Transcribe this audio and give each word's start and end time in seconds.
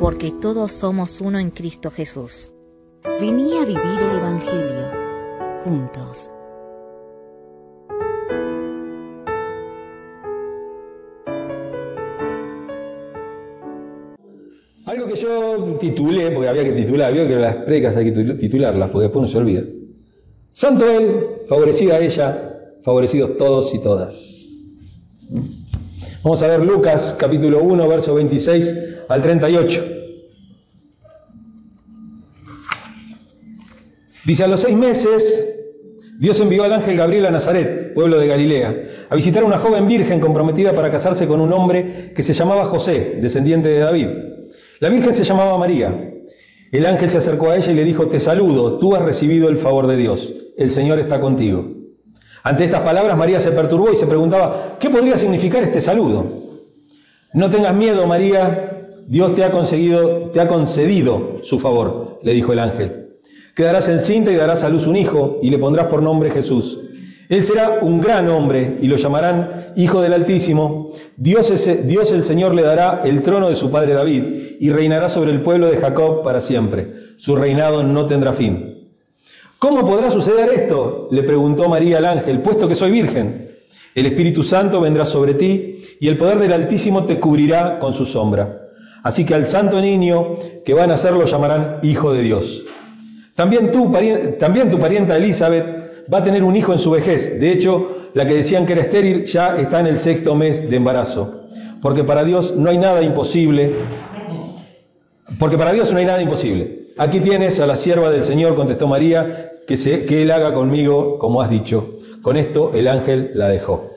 Porque 0.00 0.30
todos 0.30 0.70
somos 0.70 1.20
uno 1.20 1.40
en 1.40 1.50
Cristo 1.50 1.90
Jesús. 1.90 2.52
Vení 3.20 3.56
a 3.56 3.64
vivir 3.64 3.98
el 4.00 4.16
Evangelio 4.16 4.90
juntos. 5.64 6.32
Algo 14.86 15.06
que 15.08 15.16
yo 15.16 15.76
titulé, 15.80 16.30
porque 16.30 16.48
había 16.48 16.62
que 16.62 16.72
titular, 16.72 17.12
vio 17.12 17.26
que 17.26 17.34
las 17.34 17.56
precas 17.56 17.96
hay 17.96 18.12
que 18.12 18.34
titularlas, 18.34 18.90
porque 18.90 19.04
después 19.04 19.22
no 19.22 19.26
se 19.26 19.38
olvida. 19.38 19.62
Santo 20.52 20.88
él, 20.88 21.42
favorecida 21.46 21.98
ella, 21.98 22.72
favorecidos 22.82 23.36
todos 23.36 23.74
y 23.74 23.80
todas. 23.80 24.46
Vamos 26.22 26.40
a 26.42 26.46
ver 26.46 26.60
Lucas 26.60 27.16
capítulo 27.18 27.62
1, 27.64 27.88
verso 27.88 28.14
26 28.14 28.74
al 29.08 29.22
38. 29.22 29.97
Dice, 34.24 34.44
a 34.44 34.48
los 34.48 34.60
seis 34.60 34.76
meses, 34.76 35.44
Dios 36.18 36.40
envió 36.40 36.64
al 36.64 36.72
ángel 36.72 36.96
Gabriel 36.96 37.26
a 37.26 37.30
Nazaret, 37.30 37.94
pueblo 37.94 38.18
de 38.18 38.26
Galilea, 38.26 38.84
a 39.08 39.14
visitar 39.14 39.44
a 39.44 39.46
una 39.46 39.58
joven 39.58 39.86
virgen 39.86 40.20
comprometida 40.20 40.72
para 40.72 40.90
casarse 40.90 41.28
con 41.28 41.40
un 41.40 41.52
hombre 41.52 42.12
que 42.14 42.22
se 42.22 42.34
llamaba 42.34 42.64
José, 42.64 43.18
descendiente 43.22 43.68
de 43.68 43.78
David. 43.78 44.08
La 44.80 44.88
Virgen 44.88 45.14
se 45.14 45.24
llamaba 45.24 45.58
María. 45.58 46.14
El 46.70 46.86
ángel 46.86 47.10
se 47.10 47.18
acercó 47.18 47.50
a 47.50 47.56
ella 47.56 47.72
y 47.72 47.74
le 47.74 47.84
dijo, 47.84 48.08
te 48.08 48.20
saludo, 48.20 48.78
tú 48.78 48.94
has 48.94 49.02
recibido 49.02 49.48
el 49.48 49.58
favor 49.58 49.86
de 49.86 49.96
Dios, 49.96 50.34
el 50.56 50.70
Señor 50.70 50.98
está 50.98 51.20
contigo. 51.20 51.64
Ante 52.42 52.64
estas 52.64 52.82
palabras 52.82 53.16
María 53.16 53.40
se 53.40 53.52
perturbó 53.52 53.90
y 53.92 53.96
se 53.96 54.06
preguntaba, 54.06 54.76
¿qué 54.78 54.90
podría 54.90 55.16
significar 55.16 55.62
este 55.62 55.80
saludo? 55.80 56.26
No 57.32 57.50
tengas 57.50 57.74
miedo, 57.74 58.06
María, 58.06 58.88
Dios 59.06 59.34
te 59.34 59.44
ha, 59.44 59.50
conseguido, 59.50 60.30
te 60.30 60.40
ha 60.40 60.48
concedido 60.48 61.38
su 61.42 61.58
favor, 61.58 62.18
le 62.22 62.32
dijo 62.32 62.52
el 62.52 62.58
ángel. 62.58 63.07
Quedarás 63.58 63.88
encinta 63.88 64.30
y 64.30 64.36
darás 64.36 64.62
a 64.62 64.68
luz 64.68 64.86
un 64.86 64.94
hijo 64.94 65.40
y 65.42 65.50
le 65.50 65.58
pondrás 65.58 65.88
por 65.88 66.00
nombre 66.00 66.30
Jesús. 66.30 66.78
Él 67.28 67.42
será 67.42 67.80
un 67.82 68.00
gran 68.00 68.28
hombre 68.28 68.78
y 68.80 68.86
lo 68.86 68.94
llamarán 68.94 69.72
Hijo 69.74 70.00
del 70.00 70.12
Altísimo. 70.12 70.92
Dios, 71.16 71.50
el 71.50 72.22
Señor 72.22 72.54
le 72.54 72.62
dará 72.62 73.02
el 73.04 73.20
trono 73.20 73.48
de 73.48 73.56
su 73.56 73.68
padre 73.72 73.94
David 73.94 74.22
y 74.60 74.70
reinará 74.70 75.08
sobre 75.08 75.32
el 75.32 75.42
pueblo 75.42 75.66
de 75.66 75.76
Jacob 75.76 76.22
para 76.22 76.40
siempre. 76.40 76.92
Su 77.16 77.34
reinado 77.34 77.82
no 77.82 78.06
tendrá 78.06 78.32
fin. 78.32 78.92
¿Cómo 79.58 79.84
podrá 79.84 80.12
suceder 80.12 80.50
esto? 80.50 81.08
le 81.10 81.24
preguntó 81.24 81.68
María 81.68 81.98
al 81.98 82.04
ángel, 82.04 82.42
puesto 82.42 82.68
que 82.68 82.76
soy 82.76 82.92
virgen. 82.92 83.56
El 83.96 84.06
Espíritu 84.06 84.44
Santo 84.44 84.80
vendrá 84.80 85.04
sobre 85.04 85.34
ti 85.34 85.82
y 85.98 86.06
el 86.06 86.16
poder 86.16 86.38
del 86.38 86.52
Altísimo 86.52 87.06
te 87.06 87.18
cubrirá 87.18 87.80
con 87.80 87.92
su 87.92 88.04
sombra. 88.04 88.68
Así 89.02 89.26
que 89.26 89.34
al 89.34 89.48
santo 89.48 89.80
niño 89.80 90.36
que 90.64 90.74
van 90.74 90.84
a 90.84 90.92
nacer 90.92 91.12
lo 91.14 91.24
llamarán 91.24 91.80
Hijo 91.82 92.12
de 92.12 92.22
Dios. 92.22 92.64
También, 93.38 93.70
también 94.40 94.68
tu 94.68 94.80
parienta 94.80 95.16
Elizabeth 95.16 96.08
va 96.12 96.18
a 96.18 96.24
tener 96.24 96.42
un 96.42 96.56
hijo 96.56 96.72
en 96.72 96.78
su 96.80 96.90
vejez. 96.90 97.38
De 97.38 97.52
hecho, 97.52 98.10
la 98.12 98.26
que 98.26 98.34
decían 98.34 98.66
que 98.66 98.72
era 98.72 98.82
estéril 98.82 99.22
ya 99.26 99.56
está 99.60 99.78
en 99.78 99.86
el 99.86 100.00
sexto 100.00 100.34
mes 100.34 100.68
de 100.68 100.74
embarazo. 100.74 101.44
Porque 101.80 102.02
para 102.02 102.24
Dios 102.24 102.56
no 102.56 102.68
hay 102.68 102.78
nada 102.78 103.00
imposible. 103.00 103.74
Porque 105.38 105.56
para 105.56 105.72
Dios 105.72 105.92
no 105.92 105.98
hay 105.98 106.04
nada 106.04 106.20
imposible. 106.20 106.86
Aquí 106.96 107.20
tienes 107.20 107.60
a 107.60 107.68
la 107.68 107.76
sierva 107.76 108.10
del 108.10 108.24
Señor, 108.24 108.56
contestó 108.56 108.88
María, 108.88 109.52
que, 109.68 109.76
se, 109.76 110.04
que 110.04 110.22
Él 110.22 110.32
haga 110.32 110.52
conmigo 110.52 111.16
como 111.20 111.40
has 111.40 111.48
dicho. 111.48 111.94
Con 112.22 112.36
esto 112.36 112.72
el 112.74 112.88
ángel 112.88 113.30
la 113.34 113.48
dejó. 113.50 113.88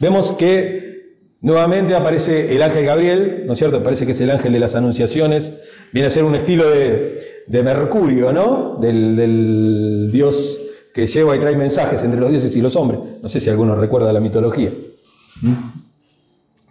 Vemos 0.00 0.32
que 0.32 1.20
nuevamente 1.40 1.94
aparece 1.94 2.52
el 2.52 2.60
ángel 2.62 2.84
Gabriel, 2.84 3.44
¿no 3.46 3.52
es 3.52 3.58
cierto? 3.60 3.84
Parece 3.84 4.06
que 4.06 4.10
es 4.10 4.20
el 4.20 4.30
ángel 4.32 4.52
de 4.52 4.58
las 4.58 4.74
anunciaciones. 4.74 5.52
Viene 5.92 6.08
a 6.08 6.10
ser 6.10 6.24
un 6.24 6.34
estilo 6.34 6.68
de, 6.68 7.35
Mercurio, 7.48 8.32
¿no? 8.32 8.78
Del, 8.80 9.16
del 9.16 10.10
Dios 10.12 10.60
que 10.96 11.06
lleva 11.06 11.36
y 11.36 11.38
trae 11.38 11.54
mensajes 11.54 12.02
entre 12.04 12.18
los 12.18 12.30
dioses 12.30 12.56
y 12.56 12.62
los 12.62 12.74
hombres. 12.74 13.00
No 13.20 13.28
sé 13.28 13.38
si 13.38 13.50
alguno 13.50 13.76
recuerda 13.76 14.14
la 14.14 14.20
mitología. 14.20 14.70
¿Mm? 15.42 15.52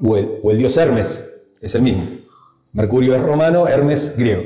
O 0.02 0.18
el, 0.52 0.58
dios 0.58 0.76
Hermes, 0.78 1.32
es 1.62 1.76
el 1.76 1.84
mismo. 1.84 2.08
Mercurio 2.74 3.14
es 3.16 3.22
romano, 3.22 3.68
Hermes 3.68 4.16
griego. 4.18 4.42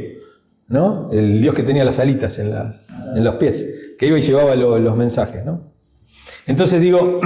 ¿no? 0.67 1.09
El 1.13 1.41
dios 1.41 1.56
que 1.56 1.63
tenía 1.63 1.85
las 1.85 1.97
alitas 1.97 2.40
en, 2.40 2.51
las, 2.51 2.84
en 3.16 3.23
los 3.23 3.35
pies, 3.35 3.96
que 3.97 4.07
iba 4.07 4.19
y 4.19 4.22
llevaba 4.22 4.53
los 4.57 4.97
mensajes. 4.97 5.46
¿no? 5.46 5.72
Entonces 6.46 6.81
digo, 6.81 7.22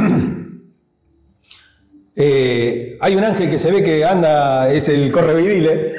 eh, 2.15 2.97
hay 3.01 3.15
un 3.15 3.23
ángel 3.23 3.49
que 3.49 3.57
se 3.57 3.71
ve 3.71 3.81
que 3.81 4.05
anda, 4.05 4.71
es 4.71 4.89
el 4.89 5.11
correvidile, 5.11 5.95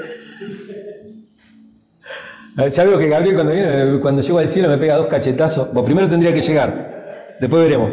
ya 2.57 2.85
veo 2.85 2.99
que 2.99 3.09
Gabriel 3.09 3.35
cuando 3.35 3.53
viene, 3.53 4.01
cuando 4.01 4.23
llego 4.23 4.39
al 4.39 4.49
cielo 4.49 4.69
me 4.69 4.79
pega 4.79 4.97
dos 4.97 5.07
cachetazos. 5.09 5.73
Bueno, 5.73 5.85
primero 5.85 6.09
tendría 6.09 6.33
que 6.33 6.41
llegar, 6.41 7.37
después 7.41 7.63
veremos. 7.63 7.91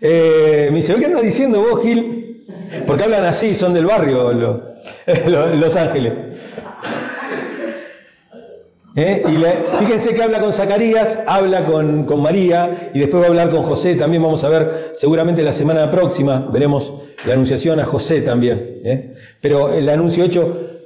Eh, 0.00 0.68
me 0.70 0.76
dice, 0.76 0.94
¿qué 0.94 1.06
andas 1.06 1.22
diciendo 1.22 1.60
vos, 1.60 1.82
Gil? 1.82 2.44
Porque 2.86 3.04
hablan 3.04 3.24
así, 3.24 3.54
son 3.54 3.74
del 3.74 3.86
barrio 3.86 4.32
Los 5.54 5.76
Ángeles. 5.76 6.12
¿Eh? 8.96 9.22
Fíjense 9.78 10.12
que 10.12 10.22
habla 10.22 10.40
con 10.40 10.52
Zacarías, 10.52 11.20
habla 11.26 11.64
con, 11.66 12.02
con, 12.02 12.20
María 12.20 12.90
y 12.92 12.98
después 12.98 13.22
va 13.22 13.26
a 13.26 13.28
hablar 13.28 13.50
con 13.50 13.62
José. 13.62 13.94
También 13.94 14.22
vamos 14.22 14.42
a 14.42 14.48
ver, 14.48 14.90
seguramente 14.94 15.42
la 15.42 15.52
semana 15.52 15.88
próxima, 15.88 16.48
veremos 16.52 16.92
la 17.24 17.34
anunciación 17.34 17.78
a 17.78 17.84
José 17.84 18.22
también. 18.22 18.80
¿eh? 18.84 19.12
Pero 19.40 19.72
el 19.72 19.88
anuncio 19.88 20.24
hecho 20.24 20.77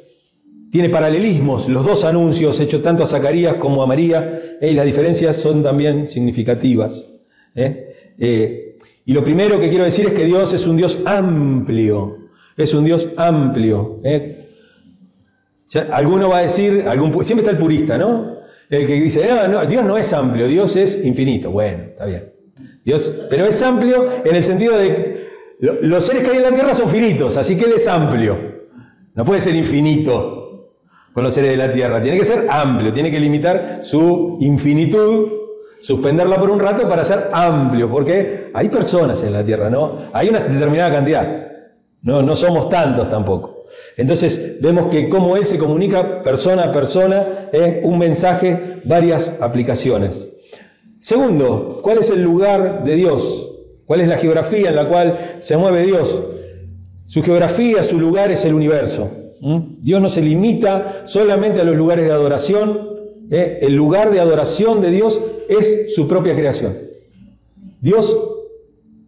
tiene 0.72 0.88
paralelismos, 0.88 1.68
los 1.68 1.84
dos 1.84 2.02
anuncios 2.02 2.58
hechos 2.58 2.82
tanto 2.82 3.02
a 3.02 3.06
Zacarías 3.06 3.56
como 3.56 3.82
a 3.82 3.86
María, 3.86 4.40
eh, 4.58 4.70
y 4.70 4.74
las 4.74 4.86
diferencias 4.86 5.36
son 5.36 5.62
también 5.62 6.06
significativas. 6.06 7.08
¿eh? 7.54 8.14
Eh, 8.18 8.78
y 9.04 9.12
lo 9.12 9.22
primero 9.22 9.60
que 9.60 9.68
quiero 9.68 9.84
decir 9.84 10.06
es 10.06 10.12
que 10.14 10.24
Dios 10.24 10.54
es 10.54 10.66
un 10.66 10.78
Dios 10.78 11.00
amplio, 11.04 12.20
es 12.56 12.72
un 12.72 12.86
Dios 12.86 13.10
amplio. 13.18 13.98
alguno 15.90 16.30
va 16.30 16.38
a 16.38 16.42
decir, 16.42 16.86
siempre 17.20 17.44
está 17.44 17.50
el 17.50 17.58
purista, 17.58 17.98
¿no? 17.98 18.38
El 18.70 18.86
que 18.86 18.94
dice, 18.94 19.28
no, 19.50 19.66
Dios 19.66 19.84
no 19.84 19.98
es 19.98 20.10
amplio, 20.14 20.48
Dios 20.48 20.74
es 20.76 21.04
infinito. 21.04 21.50
Bueno, 21.50 21.82
está 21.90 22.06
bien. 22.06 22.32
Dios, 22.82 23.12
pero 23.28 23.44
es 23.44 23.62
amplio 23.62 24.08
en 24.24 24.34
el 24.34 24.42
sentido 24.42 24.78
de 24.78 25.28
los 25.60 26.06
seres 26.06 26.22
que 26.22 26.30
hay 26.30 26.36
en 26.38 26.44
la 26.44 26.52
tierra 26.52 26.72
son 26.72 26.88
finitos, 26.88 27.36
así 27.36 27.58
que 27.58 27.66
Él 27.66 27.72
es 27.76 27.86
amplio. 27.86 28.38
No 29.14 29.22
puede 29.26 29.42
ser 29.42 29.54
infinito 29.54 30.41
con 31.12 31.24
los 31.24 31.34
seres 31.34 31.50
de 31.50 31.56
la 31.56 31.72
tierra. 31.72 32.02
Tiene 32.02 32.18
que 32.18 32.24
ser 32.24 32.46
amplio, 32.50 32.92
tiene 32.92 33.10
que 33.10 33.20
limitar 33.20 33.80
su 33.82 34.38
infinitud, 34.40 35.28
suspenderla 35.80 36.38
por 36.38 36.50
un 36.50 36.60
rato 36.60 36.88
para 36.88 37.04
ser 37.04 37.30
amplio, 37.32 37.90
porque 37.90 38.50
hay 38.54 38.68
personas 38.68 39.22
en 39.22 39.32
la 39.32 39.44
tierra, 39.44 39.68
¿no? 39.68 39.98
Hay 40.12 40.28
una 40.28 40.38
determinada 40.38 40.90
cantidad. 40.90 41.46
No, 42.02 42.22
no 42.22 42.34
somos 42.34 42.68
tantos 42.68 43.08
tampoco. 43.08 43.60
Entonces 43.96 44.60
vemos 44.60 44.86
que 44.86 45.08
cómo 45.08 45.36
Él 45.36 45.46
se 45.46 45.58
comunica 45.58 46.22
persona 46.22 46.64
a 46.64 46.72
persona, 46.72 47.48
¿eh? 47.52 47.81
un 47.84 47.98
mensaje, 47.98 48.81
varias 48.84 49.37
aplicaciones. 49.40 50.28
Segundo, 50.98 51.81
¿cuál 51.82 51.98
es 51.98 52.10
el 52.10 52.22
lugar 52.22 52.84
de 52.84 52.94
Dios? 52.94 53.52
¿Cuál 53.87 54.00
es 54.00 54.08
la 54.08 54.19
geografía 54.19 54.70
en 54.70 54.76
la 54.76 54.88
cual 54.88 55.19
se 55.38 55.56
mueve 55.56 55.82
Dios? 55.82 56.22
Su 57.04 57.22
geografía, 57.22 57.82
su 57.82 57.98
lugar 57.98 58.31
es 58.31 58.44
el 58.44 58.54
universo. 58.54 59.10
¿Mm? 59.42 59.80
Dios 59.80 60.00
no 60.00 60.08
se 60.08 60.22
limita 60.22 61.04
solamente 61.04 61.60
a 61.60 61.64
los 61.64 61.74
lugares 61.74 62.04
de 62.04 62.12
adoración. 62.12 62.90
¿eh? 63.30 63.58
El 63.60 63.74
lugar 63.74 64.12
de 64.12 64.20
adoración 64.20 64.80
de 64.80 64.92
Dios 64.92 65.20
es 65.48 65.94
su 65.94 66.06
propia 66.06 66.36
creación. 66.36 66.78
Dios, 67.80 68.16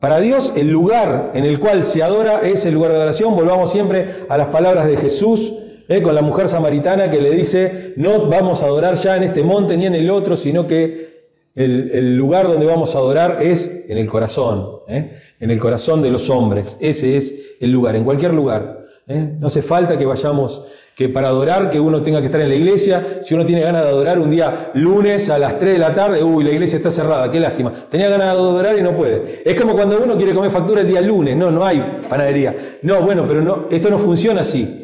para 0.00 0.18
Dios, 0.18 0.52
el 0.56 0.68
lugar 0.68 1.30
en 1.34 1.44
el 1.44 1.60
cual 1.60 1.84
se 1.84 2.02
adora 2.02 2.40
es 2.40 2.66
el 2.66 2.74
lugar 2.74 2.90
de 2.90 2.96
adoración. 2.96 3.36
Volvamos 3.36 3.70
siempre 3.70 4.08
a 4.28 4.36
las 4.36 4.48
palabras 4.48 4.88
de 4.88 4.96
Jesús 4.96 5.54
¿eh? 5.88 6.02
con 6.02 6.16
la 6.16 6.22
mujer 6.22 6.48
samaritana 6.48 7.10
que 7.10 7.20
le 7.20 7.30
dice, 7.30 7.94
no 7.96 8.26
vamos 8.26 8.64
a 8.64 8.66
adorar 8.66 8.96
ya 8.96 9.16
en 9.16 9.22
este 9.22 9.44
monte 9.44 9.76
ni 9.76 9.86
en 9.86 9.94
el 9.94 10.10
otro, 10.10 10.34
sino 10.34 10.66
que 10.66 11.14
el, 11.54 12.16
lugar 12.16 12.48
donde 12.48 12.66
vamos 12.66 12.96
a 12.96 12.98
adorar 12.98 13.38
es 13.40 13.84
en 13.88 13.98
el 13.98 14.08
corazón, 14.08 14.80
¿eh? 14.88 15.12
en 15.38 15.50
el 15.52 15.60
corazón 15.60 16.02
de 16.02 16.10
los 16.10 16.28
hombres. 16.28 16.76
Ese 16.80 17.16
es 17.16 17.56
el 17.60 17.70
lugar, 17.70 17.94
en 17.94 18.02
cualquier 18.02 18.34
lugar. 18.34 18.83
¿Eh? 19.06 19.36
No 19.38 19.48
hace 19.48 19.62
falta 19.62 19.96
que 19.96 20.06
vayamos, 20.06 20.62
que 20.94 21.08
para 21.08 21.28
adorar, 21.28 21.70
que 21.70 21.80
uno 21.80 22.02
tenga 22.02 22.20
que 22.20 22.26
estar 22.26 22.40
en 22.40 22.48
la 22.48 22.54
iglesia. 22.54 23.20
Si 23.22 23.34
uno 23.34 23.44
tiene 23.44 23.62
ganas 23.62 23.82
de 23.82 23.88
adorar 23.88 24.18
un 24.18 24.30
día 24.30 24.70
lunes 24.74 25.28
a 25.30 25.38
las 25.38 25.58
3 25.58 25.72
de 25.72 25.78
la 25.78 25.94
tarde, 25.94 26.22
uy, 26.22 26.44
la 26.44 26.52
iglesia 26.52 26.76
está 26.76 26.90
cerrada, 26.90 27.30
qué 27.30 27.40
lástima. 27.40 27.72
Tenía 27.90 28.08
ganas 28.08 28.26
de 28.26 28.32
adorar 28.32 28.78
y 28.78 28.82
no 28.82 28.96
puede. 28.96 29.42
Es 29.44 29.60
como 29.60 29.74
cuando 29.74 30.00
uno 30.02 30.16
quiere 30.16 30.34
comer 30.34 30.50
factura 30.50 30.82
el 30.82 30.88
día 30.88 31.00
lunes, 31.00 31.36
no, 31.36 31.50
no 31.50 31.64
hay 31.64 32.02
panadería. 32.08 32.78
No, 32.82 33.02
bueno, 33.02 33.26
pero 33.26 33.42
no, 33.42 33.64
esto 33.70 33.90
no 33.90 33.98
funciona 33.98 34.42
así. 34.42 34.80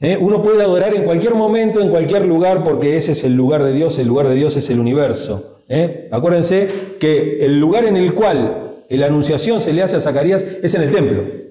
¿Eh? 0.00 0.16
Uno 0.20 0.42
puede 0.44 0.62
adorar 0.62 0.94
en 0.94 1.04
cualquier 1.04 1.34
momento, 1.34 1.80
en 1.80 1.88
cualquier 1.88 2.24
lugar, 2.24 2.62
porque 2.62 2.96
ese 2.96 3.12
es 3.12 3.24
el 3.24 3.34
lugar 3.34 3.64
de 3.64 3.72
Dios, 3.72 3.98
el 3.98 4.06
lugar 4.06 4.28
de 4.28 4.36
Dios 4.36 4.56
es 4.56 4.70
el 4.70 4.78
universo. 4.78 5.62
¿eh? 5.68 6.08
Acuérdense 6.12 6.68
que 7.00 7.44
el 7.44 7.58
lugar 7.58 7.84
en 7.84 7.96
el 7.96 8.14
cual 8.14 8.84
la 8.88 9.06
anunciación 9.06 9.60
se 9.60 9.72
le 9.72 9.82
hace 9.82 9.96
a 9.96 10.00
Zacarías 10.00 10.44
es 10.62 10.74
en 10.74 10.82
el 10.82 10.92
templo. 10.92 11.47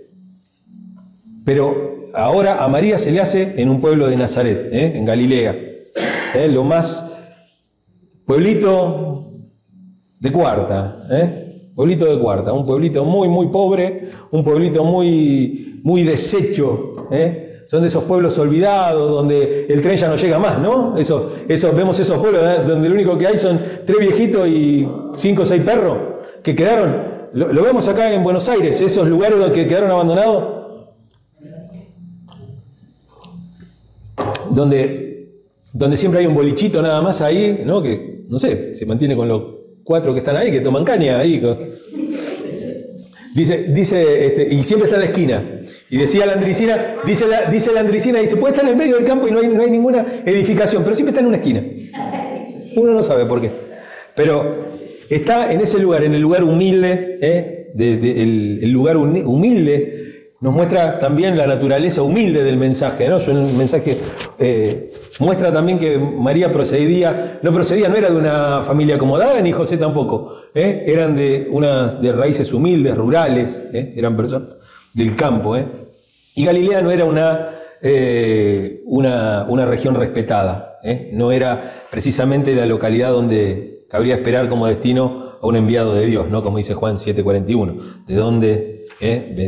Pero 1.48 1.94
ahora 2.14 2.62
a 2.62 2.68
María 2.68 2.98
se 2.98 3.10
le 3.10 3.22
hace 3.22 3.54
en 3.56 3.70
un 3.70 3.80
pueblo 3.80 4.10
de 4.10 4.18
Nazaret, 4.18 4.68
¿eh? 4.70 4.92
en 4.96 5.06
Galilea. 5.06 5.56
Lo 6.50 6.66
más 6.66 7.10
pueblito 8.26 9.32
de 10.20 10.30
cuarta, 10.30 11.08
pueblito 11.74 12.06
de 12.06 12.20
cuarta, 12.20 12.52
un 12.52 12.66
pueblito 12.66 13.06
muy, 13.06 13.30
muy 13.30 13.48
pobre, 13.48 14.10
un 14.32 14.44
pueblito 14.44 14.84
muy, 14.84 15.80
muy 15.84 16.04
deshecho, 16.04 17.08
son 17.66 17.82
de 17.82 17.88
esos 17.88 18.04
pueblos 18.04 18.38
olvidados, 18.38 19.10
donde 19.10 19.68
el 19.70 19.82
tren 19.82 19.96
ya 19.96 20.10
no 20.10 20.18
llega 20.18 20.40
más, 20.40 20.60
¿no? 20.60 20.98
Eso, 20.98 21.32
eso, 21.48 21.72
vemos 21.72 21.98
esos 21.98 22.18
pueblos 22.18 22.42
donde 22.68 22.90
lo 22.90 22.94
único 22.94 23.18
que 23.18 23.26
hay 23.26 23.38
son 23.38 23.62
tres 23.86 24.00
viejitos 24.00 24.50
y 24.50 24.86
cinco 25.14 25.44
o 25.44 25.46
seis 25.46 25.64
perros 25.64 25.98
que 26.44 26.54
quedaron. 26.54 27.30
Lo, 27.32 27.64
vemos 27.64 27.88
acá 27.88 28.14
en 28.14 28.22
Buenos 28.22 28.50
Aires, 28.50 28.82
esos 28.82 29.08
lugares 29.08 29.38
que 29.52 29.66
quedaron 29.66 29.92
abandonados, 29.92 30.56
donde, 34.57 35.30
donde 35.71 35.98
siempre 35.98 36.19
hay 36.19 36.25
un 36.25 36.33
bolichito 36.33 36.81
nada 36.81 37.00
más 37.00 37.21
ahí, 37.21 37.62
¿no? 37.63 37.81
Que, 37.81 38.24
no 38.27 38.39
sé, 38.39 38.74
se 38.74 38.88
mantiene 38.88 39.15
con 39.15 39.27
los 39.27 39.44
cuatro 39.83 40.13
que 40.13 40.19
están 40.19 40.36
ahí, 40.36 40.51
que 40.51 40.62
toman 40.62 40.83
caña 40.83 41.19
ahí. 41.19 41.39
Dice, 43.36 43.65
dice 43.69 44.25
este, 44.25 44.51
y 44.51 44.63
siempre 44.63 44.88
está 44.89 44.95
en 44.95 45.01
la 45.01 45.12
esquina. 45.12 45.62
Y 45.92 45.98
decía 45.98 46.25
la 46.25 46.33
Andricina, 46.33 46.98
dice 47.06 47.27
la, 47.27 47.51
dice 47.51 47.71
la 47.71 47.81
Andricina, 47.81 48.19
dice, 48.19 48.36
puede 48.38 48.56
estar 48.56 48.65
en 48.65 48.71
el 48.71 48.77
medio 48.77 48.95
del 48.95 49.06
campo 49.06 49.27
y 49.27 49.31
no 49.31 49.39
hay, 49.39 49.48
no 49.48 49.62
hay 49.62 49.69
ninguna 49.69 50.04
edificación, 50.25 50.83
pero 50.83 50.95
siempre 50.95 51.12
está 51.12 51.21
en 51.21 51.27
una 51.27 51.38
esquina. 51.38 51.63
Uno 52.75 52.94
no 52.94 53.04
sabe 53.04 53.27
por 53.27 53.39
qué. 53.39 53.51
Pero 54.15 54.69
está 55.07 55.54
en 55.54 55.62
ese 55.62 55.77
lugar, 55.77 56.04
en 56.04 56.15
el 56.15 56.21
lugar 56.21 56.44
humilde, 56.44 57.19
¿eh? 57.21 57.69
el, 57.77 58.71
lugar 58.71 58.98
humilde 58.98 60.17
nos 60.39 60.54
muestra 60.54 61.00
también 61.00 61.36
la 61.36 61.48
naturaleza 61.48 62.04
humilde 62.04 62.44
del 62.44 62.57
mensaje, 62.57 63.10
¿no? 63.10 63.18
El 63.18 63.54
mensaje 63.54 63.98
eh, 64.38 64.92
muestra 65.19 65.51
también 65.51 65.80
que 65.80 65.98
María 65.98 66.51
procedía, 66.51 67.39
no 67.42 67.51
procedía, 67.51 67.89
no 67.89 67.95
era 67.95 68.10
de 68.10 68.18
una 68.18 68.62
familia 68.62 68.95
acomodada, 68.95 69.42
ni 69.42 69.51
José 69.51 69.78
tampoco, 69.78 70.34
¿eh? 70.54 70.84
eran 70.86 71.16
de 71.16 71.50
de 72.01 72.12
raíces 72.12 72.54
humildes, 72.54 72.95
rurales, 72.95 73.63
¿eh? 73.74 73.94
eran 73.95 74.16
personas 74.16 74.50
del 74.94 75.16
campo, 75.16 75.57
y 76.36 76.45
Galilea 76.45 76.83
no 76.83 76.92
era 76.92 77.06
una, 77.06 77.50
una, 78.86 79.45
una, 79.50 79.66
región 79.66 79.95
respetada, 79.95 80.80
no 81.13 81.31
era 81.31 81.74
precisamente 81.90 82.56
la 82.56 82.68
localidad 82.68 83.10
donde 83.10 83.86
cabría 83.90 84.16
esperar 84.16 84.50
como 84.50 84.68
destino 84.68 85.38
a 85.42 85.48
un 85.48 85.56
enviado 85.56 85.95
de 85.95 86.06
Dios, 86.06 86.30
¿no? 86.30 86.44
Como 86.44 86.57
dice 86.57 86.75
Juan 86.75 86.98
7:41, 86.98 88.06
de 88.06 88.16
dónde 88.16 88.86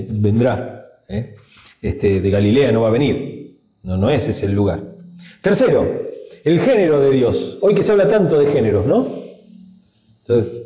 vendrá 0.09 0.78
¿eh? 1.09 1.35
este, 1.81 2.21
de 2.21 2.29
Galilea 2.29 2.71
no 2.71 2.81
va 2.81 2.87
a 2.87 2.91
venir. 2.91 3.59
No, 3.83 3.97
no 3.97 4.09
ese 4.09 4.31
es 4.31 4.43
el 4.43 4.53
lugar. 4.53 4.83
Tercero, 5.41 6.05
el 6.43 6.59
género 6.59 6.99
de 7.01 7.11
Dios. 7.11 7.57
Hoy 7.61 7.73
que 7.73 7.83
se 7.83 7.91
habla 7.91 8.07
tanto 8.07 8.39
de 8.39 8.51
géneros, 8.51 8.85
¿no? 8.85 9.07
Entonces, 10.19 10.63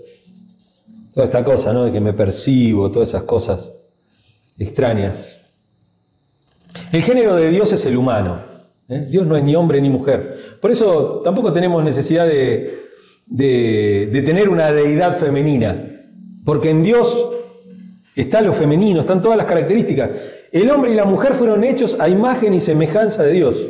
toda 1.13 1.25
esta 1.25 1.43
cosa, 1.43 1.73
¿no? 1.73 1.85
De 1.85 1.91
que 1.91 1.99
me 1.99 2.13
percibo, 2.13 2.91
todas 2.91 3.09
esas 3.09 3.23
cosas 3.23 3.73
extrañas. 4.59 5.39
El 6.91 7.01
género 7.01 7.35
de 7.35 7.49
Dios 7.49 7.71
es 7.71 7.85
el 7.85 7.97
humano. 7.97 8.43
¿eh? 8.89 9.07
Dios 9.09 9.25
no 9.25 9.37
es 9.37 9.43
ni 9.43 9.55
hombre 9.55 9.81
ni 9.81 9.89
mujer. 9.89 10.57
Por 10.59 10.71
eso 10.71 11.21
tampoco 11.23 11.53
tenemos 11.53 11.83
necesidad 11.83 12.27
de, 12.27 12.89
de 13.27 14.23
tener 14.25 14.49
una 14.49 14.71
deidad 14.71 15.17
femenina. 15.17 15.89
Porque 16.43 16.71
en 16.71 16.83
Dios 16.83 17.29
Está 18.15 18.41
lo 18.41 18.53
femenino, 18.53 18.99
están 18.99 19.21
todas 19.21 19.37
las 19.37 19.45
características. 19.45 20.09
El 20.51 20.69
hombre 20.69 20.91
y 20.91 20.95
la 20.95 21.05
mujer 21.05 21.33
fueron 21.33 21.63
hechos 21.63 21.97
a 21.99 22.09
imagen 22.09 22.53
y 22.53 22.59
semejanza 22.59 23.23
de 23.23 23.31
Dios. 23.31 23.65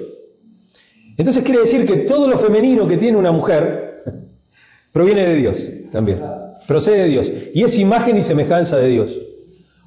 Entonces 1.17 1.43
quiere 1.43 1.61
decir 1.61 1.85
que 1.85 1.97
todo 1.97 2.27
lo 2.27 2.37
femenino 2.37 2.87
que 2.87 2.97
tiene 2.97 3.17
una 3.17 3.31
mujer 3.31 4.01
proviene 4.91 5.25
de 5.25 5.35
Dios 5.35 5.71
también. 5.91 6.21
Procede 6.67 7.03
de 7.03 7.07
Dios. 7.07 7.31
Y 7.53 7.63
es 7.63 7.77
imagen 7.77 8.17
y 8.17 8.23
semejanza 8.23 8.77
de 8.77 8.87
Dios. 8.89 9.17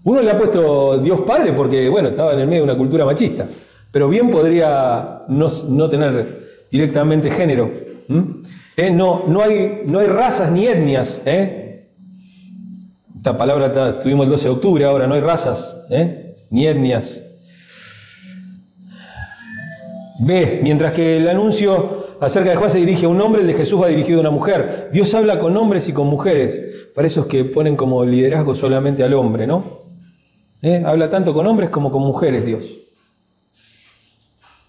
Uno 0.04 0.22
le 0.22 0.30
ha 0.30 0.38
puesto 0.38 0.98
Dios 0.98 1.22
Padre 1.22 1.52
porque, 1.52 1.88
bueno, 1.88 2.10
estaba 2.10 2.32
en 2.32 2.40
el 2.40 2.46
medio 2.46 2.64
de 2.64 2.70
una 2.70 2.78
cultura 2.78 3.04
machista. 3.04 3.48
Pero 3.90 4.08
bien 4.08 4.30
podría 4.30 5.22
no, 5.28 5.90
tener 5.90 6.66
directamente 6.70 7.30
género. 7.30 7.70
¿Eh? 8.76 8.90
No, 8.90 9.24
no, 9.26 9.42
hay, 9.42 9.82
no 9.84 9.98
hay 9.98 10.06
razas 10.06 10.52
ni 10.52 10.66
etnias. 10.66 11.20
¿eh? 11.24 11.65
Esta 13.26 13.38
palabra 13.38 13.98
tuvimos 13.98 14.26
el 14.26 14.30
12 14.30 14.44
de 14.44 14.50
octubre, 14.54 14.84
ahora 14.84 15.08
no 15.08 15.16
hay 15.16 15.20
razas, 15.20 15.76
¿eh? 15.90 16.36
ni 16.50 16.68
etnias. 16.68 17.24
B. 20.20 20.60
Mientras 20.62 20.92
que 20.92 21.16
el 21.16 21.26
anuncio 21.26 22.18
acerca 22.20 22.50
de 22.50 22.56
Juan 22.56 22.70
se 22.70 22.78
dirige 22.78 23.06
a 23.06 23.08
un 23.08 23.20
hombre, 23.20 23.40
el 23.40 23.48
de 23.48 23.54
Jesús 23.54 23.82
va 23.82 23.88
dirigido 23.88 24.18
a 24.18 24.20
una 24.20 24.30
mujer. 24.30 24.90
Dios 24.92 25.12
habla 25.12 25.40
con 25.40 25.56
hombres 25.56 25.88
y 25.88 25.92
con 25.92 26.06
mujeres. 26.06 26.86
Para 26.94 27.08
esos 27.08 27.26
que 27.26 27.44
ponen 27.44 27.74
como 27.74 28.04
liderazgo 28.04 28.54
solamente 28.54 29.02
al 29.02 29.12
hombre, 29.14 29.44
¿no? 29.48 29.80
¿Eh? 30.62 30.84
Habla 30.86 31.10
tanto 31.10 31.34
con 31.34 31.48
hombres 31.48 31.70
como 31.70 31.90
con 31.90 32.02
mujeres 32.02 32.46
Dios. 32.46 32.78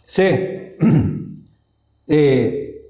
C. 0.03 0.77
Eh, 2.09 2.85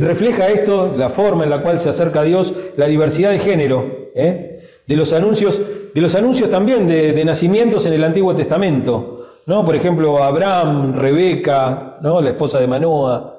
refleja 0.00 0.48
esto, 0.48 0.92
la 0.96 1.08
forma 1.08 1.44
en 1.44 1.50
la 1.50 1.62
cual 1.62 1.78
se 1.78 1.88
acerca 1.88 2.22
a 2.22 2.24
Dios, 2.24 2.52
la 2.76 2.88
diversidad 2.88 3.30
de 3.30 3.38
género. 3.38 4.10
¿eh? 4.16 4.47
De 4.88 4.96
los 4.96 5.12
anuncios, 5.12 5.60
de 5.94 6.00
los 6.00 6.14
anuncios 6.14 6.48
también 6.48 6.86
de, 6.86 7.22
nacimientos 7.24 7.84
en 7.84 7.92
el 7.92 8.02
Antiguo 8.02 8.34
Testamento, 8.34 9.42
¿no? 9.44 9.62
Por 9.64 9.76
ejemplo, 9.76 10.24
Abraham, 10.24 10.94
Rebeca, 10.94 11.98
¿no? 12.00 12.22
La 12.22 12.30
esposa 12.30 12.58
de 12.58 12.66
Manoa. 12.66 13.38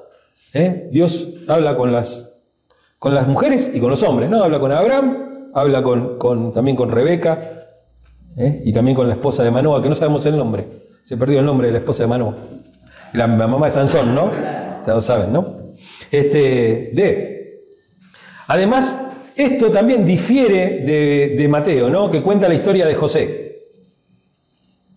¿eh? 0.54 0.88
Dios 0.92 1.28
habla 1.48 1.76
con 1.76 1.92
las, 1.92 2.36
con 3.00 3.14
las 3.14 3.26
mujeres 3.26 3.68
y 3.74 3.80
con 3.80 3.90
los 3.90 4.02
hombres, 4.04 4.30
¿no? 4.30 4.44
Habla 4.44 4.60
con 4.60 4.70
Abraham, 4.70 5.50
habla 5.52 5.82
con, 5.82 6.52
también 6.52 6.76
con 6.76 6.88
Rebeca 6.88 7.66
¿eh? 8.36 8.62
y 8.64 8.72
también 8.72 8.96
con 8.96 9.08
la 9.08 9.14
esposa 9.14 9.42
de 9.42 9.50
Manoa, 9.50 9.82
que 9.82 9.88
no 9.88 9.96
sabemos 9.96 10.24
el 10.26 10.36
nombre. 10.36 10.68
Se 11.02 11.16
perdió 11.16 11.40
el 11.40 11.44
nombre 11.46 11.66
de 11.66 11.72
la 11.72 11.78
esposa 11.80 12.04
de 12.04 12.06
Manoa. 12.06 12.36
La, 13.12 13.26
mamá 13.26 13.66
de 13.66 13.72
Sansón, 13.72 14.14
¿no? 14.14 14.30
Todos 14.84 15.04
saben, 15.04 15.32
¿no? 15.32 15.72
Este, 16.12 16.92
de. 16.94 17.64
Además, 18.46 19.09
esto 19.40 19.70
también 19.70 20.04
difiere 20.04 21.34
de, 21.36 21.48
Mateo, 21.48 21.88
¿no? 21.88 22.10
que 22.10 22.22
cuenta 22.22 22.48
la 22.48 22.54
historia 22.54 22.86
de 22.86 22.94
José. 22.94 23.66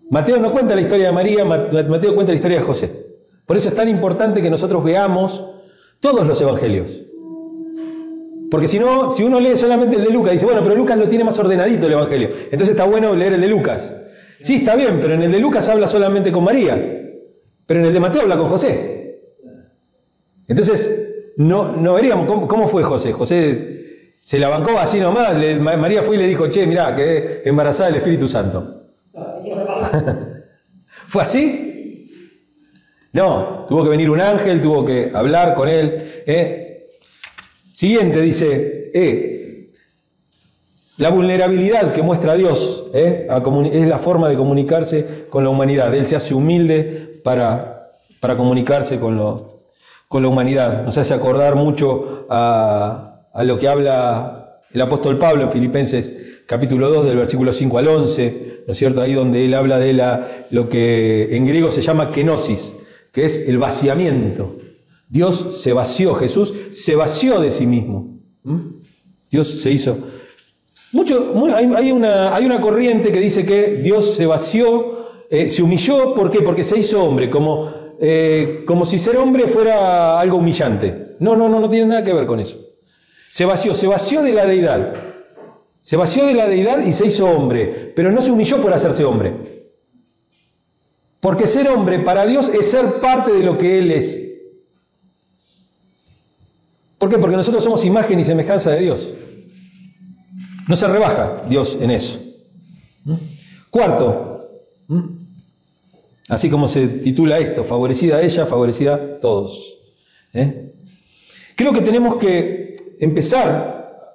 Mateo 0.10 0.38
no 0.40 0.52
cuenta 0.52 0.76
la 0.76 0.82
historia 0.82 1.08
de 1.08 1.12
María, 1.12 1.46
Mateo 1.46 2.14
cuenta 2.14 2.34
la 2.34 2.36
historia 2.36 2.60
de 2.60 2.64
José. 2.64 2.92
Por 3.46 3.58
eso 3.58 3.70
es 3.70 3.76
tan 3.76 3.88
importante 3.90 4.42
que 4.42 4.50
nosotros 4.50 4.84
veamos 4.84 5.46
todos 6.00 6.28
los 6.28 6.40
evangelios. 6.42 7.02
Porque 8.52 8.68
si 8.68 8.78
no, 8.78 9.10
si 9.12 9.24
uno 9.24 9.40
lee 9.40 9.56
solamente 9.56 9.96
el 9.96 10.04
de 10.04 10.12
Lucas, 10.12 10.34
dice, 10.34 10.46
bueno, 10.46 10.62
pero 10.62 10.76
Lucas 10.76 10.98
lo 10.98 11.08
tiene 11.08 11.24
más 11.24 11.40
ordenadito 11.40 11.88
el 11.88 11.94
evangelio. 11.94 12.30
Entonces 12.46 12.72
está 12.72 12.86
bueno 12.86 13.16
leer 13.16 13.34
el 13.34 13.42
de 13.42 13.48
Lucas. 13.48 13.96
Sí, 14.42 14.58
está 14.58 14.76
bien, 14.76 15.00
pero 15.02 15.14
en 15.14 15.24
el 15.24 15.32
de 15.32 15.40
Lucas 15.40 15.68
habla 15.70 15.88
solamente 15.88 16.32
con 16.32 16.44
María. 16.44 16.76
Pero 17.66 17.80
en 17.80 17.86
el 17.86 17.94
de 17.94 18.00
Mateo 18.00 18.24
habla 18.24 18.38
con 18.38 18.50
José. 18.50 19.22
Entonces, 20.48 20.94
no, 21.38 21.72
no 21.72 21.94
veríamos 21.94 22.28
cómo, 22.28 22.48
cómo 22.48 22.68
fue 22.68 22.84
José. 22.84 23.14
José 23.14 23.83
se 24.24 24.40
la 24.40 24.48
bancó 24.48 24.80
así 24.80 25.02
nomás. 25.02 25.36
María 25.60 26.02
fue 26.02 26.16
y 26.16 26.20
le 26.20 26.28
dijo, 26.28 26.48
che, 26.48 26.66
mirá, 26.66 26.96
quedé 26.96 27.42
embarazada 27.44 27.88
del 27.88 27.98
Espíritu 27.98 28.26
Santo. 28.26 28.86
¿Fue 31.10 31.22
así? 31.22 32.08
No, 33.12 33.66
tuvo 33.68 33.84
que 33.84 33.90
venir 33.90 34.10
un 34.10 34.22
ángel, 34.22 34.62
tuvo 34.62 34.86
que 34.86 35.12
hablar 35.14 35.56
con 35.56 35.68
él. 35.68 36.10
¿eh? 36.26 36.88
Siguiente 37.74 38.22
dice, 38.22 38.92
eh, 38.94 39.68
la 41.00 41.10
vulnerabilidad 41.10 41.92
que 41.92 42.02
muestra 42.02 42.36
Dios 42.36 42.86
¿eh? 42.94 43.28
es 43.74 43.88
la 43.88 43.98
forma 43.98 44.30
de 44.30 44.38
comunicarse 44.38 45.26
con 45.30 45.44
la 45.44 45.50
humanidad. 45.50 45.94
Él 45.94 46.08
se 46.08 46.16
hace 46.16 46.34
humilde 46.34 47.20
para, 47.26 47.90
para 48.22 48.38
comunicarse 48.38 49.02
con, 49.02 49.18
lo, 49.18 49.66
con 50.08 50.24
la 50.24 50.30
humanidad. 50.30 50.84
Nos 50.84 50.98
hace 50.98 51.14
acordar 51.14 51.58
mucho 51.58 52.26
a, 52.30 53.13
a 53.34 53.44
lo 53.44 53.60
que 53.60 53.68
habla 53.68 54.62
El 54.72 54.82
apóstol 54.82 55.18
Pablo 55.18 55.44
en 55.44 55.52
Filipenses 55.52 56.42
capítulo 56.46 56.90
2 56.90 57.06
del 57.06 57.18
versículo 57.18 57.54
5 57.54 57.78
al 57.78 57.88
11, 57.88 58.64
¿no 58.68 58.72
es 58.72 58.78
cierto? 58.78 59.02
Ahí 59.02 59.14
donde 59.14 59.46
él 59.46 59.54
habla 59.54 59.80
de 59.80 59.94
la, 59.94 60.46
lo 60.52 60.70
que 60.70 61.36
en 61.36 61.46
griego 61.46 61.72
se 61.72 61.82
llama 61.82 62.12
kenosis, 62.12 62.74
que 63.12 63.26
es 63.26 63.48
el 63.48 63.58
vaciamiento. 63.58 64.58
Dios 65.10 65.62
se 65.62 65.74
vació, 65.74 66.16
Jesús 66.16 66.54
se 66.72 66.96
vació 66.96 67.40
de 67.40 67.52
sí 67.52 67.66
mismo. 67.66 68.20
Dios 69.30 69.48
se 69.62 69.72
hizo. 69.72 69.98
Mucho, 70.92 71.34
hay, 71.56 71.92
una, 71.92 72.36
hay, 72.36 72.46
una, 72.46 72.62
corriente 72.62 73.12
que 73.12 73.20
dice 73.20 73.46
que 73.46 73.78
Dios 73.78 74.16
se 74.16 74.26
vació, 74.26 75.08
eh, 75.30 75.50
se 75.50 75.64
humilló, 75.64 76.14
¿por 76.14 76.30
qué? 76.30 76.42
Porque 76.42 76.64
se 76.64 76.78
hizo 76.78 77.04
hombre, 77.04 77.30
como, 77.30 77.72
eh, 78.00 78.64
como 78.66 78.86
si 78.86 79.00
ser 79.00 79.18
hombre 79.18 79.48
fuera 79.48 80.20
algo 80.20 80.38
humillante. 80.38 81.16
No, 81.20 81.36
no, 81.36 81.50
no, 81.50 81.60
no 81.60 81.70
tiene 81.70 81.88
nada 81.88 82.04
que 82.04 82.14
ver 82.14 82.26
con 82.26 82.40
eso. 82.40 82.73
Se 83.34 83.46
vació, 83.46 83.74
se 83.74 83.88
vació 83.88 84.22
de 84.22 84.32
la 84.32 84.46
deidad. 84.46 84.94
Se 85.82 85.98
vació 85.98 86.28
de 86.28 86.36
la 86.36 86.48
deidad 86.48 86.86
y 86.86 86.94
se 86.94 87.08
hizo 87.08 87.26
hombre, 87.26 87.92
pero 87.96 88.12
no 88.12 88.22
se 88.22 88.30
humilló 88.30 88.62
por 88.62 88.72
hacerse 88.72 89.04
hombre. 89.04 89.72
Porque 91.20 91.48
ser 91.48 91.68
hombre 91.68 91.98
para 91.98 92.28
Dios 92.28 92.52
es 92.54 92.70
ser 92.70 93.02
parte 93.02 93.34
de 93.34 93.42
lo 93.42 93.58
que 93.58 93.80
Él 93.80 93.92
es. 93.92 94.24
¿Por 97.00 97.10
qué? 97.10 97.18
Porque 97.18 97.36
nosotros 97.36 97.64
somos 97.64 97.84
imagen 97.86 98.20
y 98.20 98.24
semejanza 98.24 98.70
de 98.70 98.82
Dios. 98.82 99.16
No 100.68 100.76
se 100.76 100.88
rebaja 100.88 101.42
Dios 101.50 101.76
en 101.82 101.90
eso. 101.90 102.22
¿Mm? 103.04 103.16
Cuarto, 103.72 104.48
¿Mm? 104.88 105.02
así 106.30 106.52
como 106.52 106.68
se 106.68 106.88
titula 106.88 107.40
esto, 107.40 107.64
favorecida 107.64 108.18
a 108.18 108.22
ella, 108.22 108.46
favorecida 108.46 108.94
a 108.94 109.20
todos. 109.20 109.80
¿eh? 110.34 110.72
Creo 111.56 111.74
que 111.74 111.82
tenemos 111.82 112.18
que 112.18 112.53
empezar, 113.04 114.10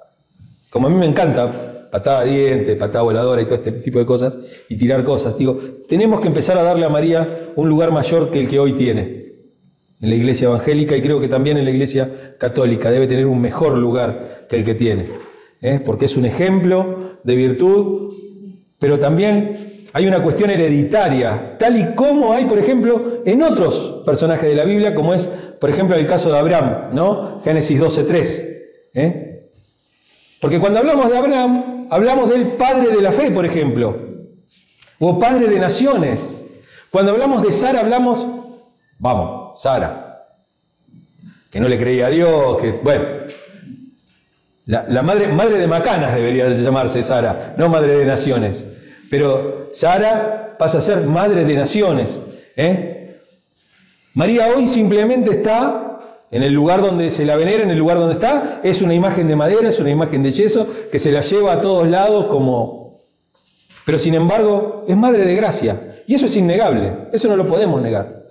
como 0.70 0.86
a 0.86 0.90
mí 0.90 0.96
me 0.96 1.06
encanta, 1.06 1.88
patada 1.90 2.24
diente, 2.24 2.76
patada 2.76 3.02
voladora 3.02 3.42
y 3.42 3.44
todo 3.44 3.56
este 3.56 3.72
tipo 3.72 3.98
de 3.98 4.06
cosas, 4.06 4.38
y 4.68 4.76
tirar 4.76 5.04
cosas, 5.04 5.36
digo, 5.36 5.58
tenemos 5.86 6.20
que 6.20 6.28
empezar 6.28 6.58
a 6.58 6.62
darle 6.62 6.84
a 6.84 6.88
María 6.88 7.52
un 7.56 7.68
lugar 7.68 7.92
mayor 7.92 8.30
que 8.30 8.40
el 8.40 8.48
que 8.48 8.58
hoy 8.58 8.74
tiene 8.74 9.18
en 10.00 10.10
la 10.10 10.14
iglesia 10.14 10.46
evangélica 10.46 10.96
y 10.96 11.00
creo 11.00 11.20
que 11.20 11.28
también 11.28 11.56
en 11.56 11.64
la 11.64 11.70
iglesia 11.70 12.36
católica 12.38 12.90
debe 12.90 13.06
tener 13.06 13.26
un 13.26 13.40
mejor 13.40 13.76
lugar 13.76 14.46
que 14.48 14.56
el 14.56 14.64
que 14.64 14.74
tiene, 14.74 15.06
¿eh? 15.60 15.80
porque 15.84 16.04
es 16.04 16.16
un 16.16 16.24
ejemplo 16.24 17.18
de 17.24 17.34
virtud, 17.34 18.14
pero 18.78 18.98
también 19.00 19.54
hay 19.92 20.06
una 20.06 20.22
cuestión 20.22 20.50
hereditaria, 20.50 21.56
tal 21.58 21.78
y 21.78 21.94
como 21.94 22.32
hay, 22.32 22.44
por 22.44 22.58
ejemplo, 22.58 23.22
en 23.24 23.42
otros 23.42 24.02
personajes 24.04 24.48
de 24.48 24.54
la 24.54 24.64
Biblia, 24.64 24.94
como 24.94 25.14
es, 25.14 25.26
por 25.26 25.70
ejemplo, 25.70 25.96
el 25.96 26.06
caso 26.06 26.30
de 26.30 26.38
Abraham, 26.38 26.90
¿no? 26.92 27.40
Génesis 27.42 27.80
12.3. 27.80 28.57
¿eh? 28.94 29.50
Porque 30.40 30.60
cuando 30.60 30.78
hablamos 30.78 31.10
de 31.10 31.18
Abraham, 31.18 31.88
hablamos 31.90 32.30
del 32.30 32.56
padre 32.56 32.90
de 32.90 33.02
la 33.02 33.12
fe, 33.12 33.30
por 33.30 33.44
ejemplo, 33.44 33.96
o 34.98 35.18
padre 35.18 35.48
de 35.48 35.58
naciones. 35.58 36.44
Cuando 36.90 37.12
hablamos 37.12 37.42
de 37.42 37.52
Sara, 37.52 37.80
hablamos, 37.80 38.26
vamos, 38.98 39.60
Sara, 39.60 40.26
que 41.50 41.60
no 41.60 41.68
le 41.68 41.78
creía 41.78 42.06
a 42.06 42.10
Dios, 42.10 42.56
que, 42.60 42.72
bueno, 42.72 43.04
la, 44.66 45.02
madre, 45.02 45.28
madre 45.28 45.58
de 45.58 45.66
Macanas 45.66 46.14
debería 46.14 46.48
llamarse 46.50 47.02
Sara, 47.02 47.54
no 47.56 47.68
madre 47.68 47.96
de 47.96 48.04
naciones. 48.04 48.66
Pero 49.10 49.68
Sara 49.72 50.56
pasa 50.58 50.78
a 50.78 50.82
ser 50.82 51.06
madre 51.06 51.44
de 51.44 51.54
naciones. 51.54 52.20
¿eh? 52.56 53.18
María 54.14 54.48
hoy 54.54 54.66
simplemente 54.66 55.30
está 55.30 55.87
en 56.30 56.42
el 56.42 56.52
lugar 56.52 56.82
donde 56.82 57.10
se 57.10 57.24
la 57.24 57.36
venera, 57.36 57.62
en 57.62 57.70
el 57.70 57.78
lugar 57.78 57.98
donde 57.98 58.14
está, 58.14 58.60
es 58.62 58.82
una 58.82 58.94
imagen 58.94 59.28
de 59.28 59.36
madera, 59.36 59.68
es 59.68 59.78
una 59.78 59.90
imagen 59.90 60.22
de 60.22 60.30
yeso 60.30 60.66
que 60.90 60.98
se 60.98 61.10
la 61.10 61.22
lleva 61.22 61.52
a 61.52 61.60
todos 61.60 61.86
lados 61.86 62.26
como... 62.26 62.98
Pero 63.86 63.98
sin 63.98 64.14
embargo, 64.14 64.84
es 64.86 64.96
madre 64.96 65.24
de 65.24 65.34
gracia. 65.34 66.02
Y 66.06 66.14
eso 66.14 66.26
es 66.26 66.36
innegable, 66.36 67.08
eso 67.12 67.28
no 67.28 67.36
lo 67.36 67.48
podemos 67.48 67.80
negar. 67.80 68.26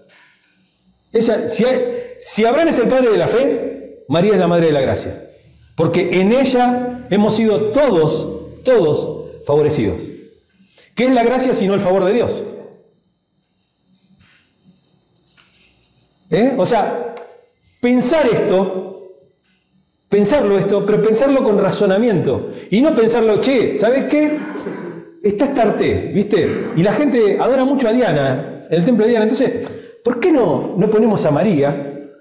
Si 2.19 2.45
Abraham 2.45 2.67
es 2.67 2.79
el 2.79 2.87
padre 2.87 3.09
de 3.09 3.17
la 3.17 3.27
fe, 3.27 4.03
María 4.07 4.33
es 4.33 4.39
la 4.39 4.47
madre 4.47 4.67
de 4.67 4.73
la 4.73 4.81
gracia. 4.81 5.29
Porque 5.75 6.21
en 6.21 6.31
ella 6.31 7.07
hemos 7.09 7.35
sido 7.35 7.71
todos, 7.71 8.29
todos 8.63 9.31
favorecidos. 9.45 10.01
¿Qué 10.95 11.05
es 11.05 11.11
la 11.11 11.23
gracia 11.23 11.53
sino 11.53 11.73
el 11.73 11.79
favor 11.79 12.05
de 12.05 12.13
Dios? 12.13 12.43
¿Eh? 16.29 16.53
O 16.57 16.65
sea, 16.65 17.15
pensar 17.87 18.25
esto, 18.29 19.13
pensarlo 20.09 20.57
esto, 20.57 20.85
pero 20.85 21.01
pensarlo 21.01 21.41
con 21.41 21.57
razonamiento. 21.57 22.49
Y 22.69 22.81
no 22.81 22.93
pensarlo, 22.93 23.39
che, 23.39 23.77
¿sabes 23.79 24.05
qué? 24.09 24.37
Está 25.23 25.45
Estarte, 25.45 26.11
¿viste? 26.13 26.49
Y 26.75 26.83
la 26.83 26.91
gente 26.91 27.37
adora 27.39 27.63
mucho 27.63 27.87
a 27.87 27.93
Diana, 27.93 28.65
el 28.69 28.83
templo 28.83 29.05
de 29.05 29.11
Diana. 29.11 29.23
Entonces, 29.23 29.69
¿por 30.03 30.19
qué 30.19 30.33
no, 30.33 30.75
no 30.77 30.89
ponemos 30.89 31.25
a 31.25 31.31
María? 31.31 32.11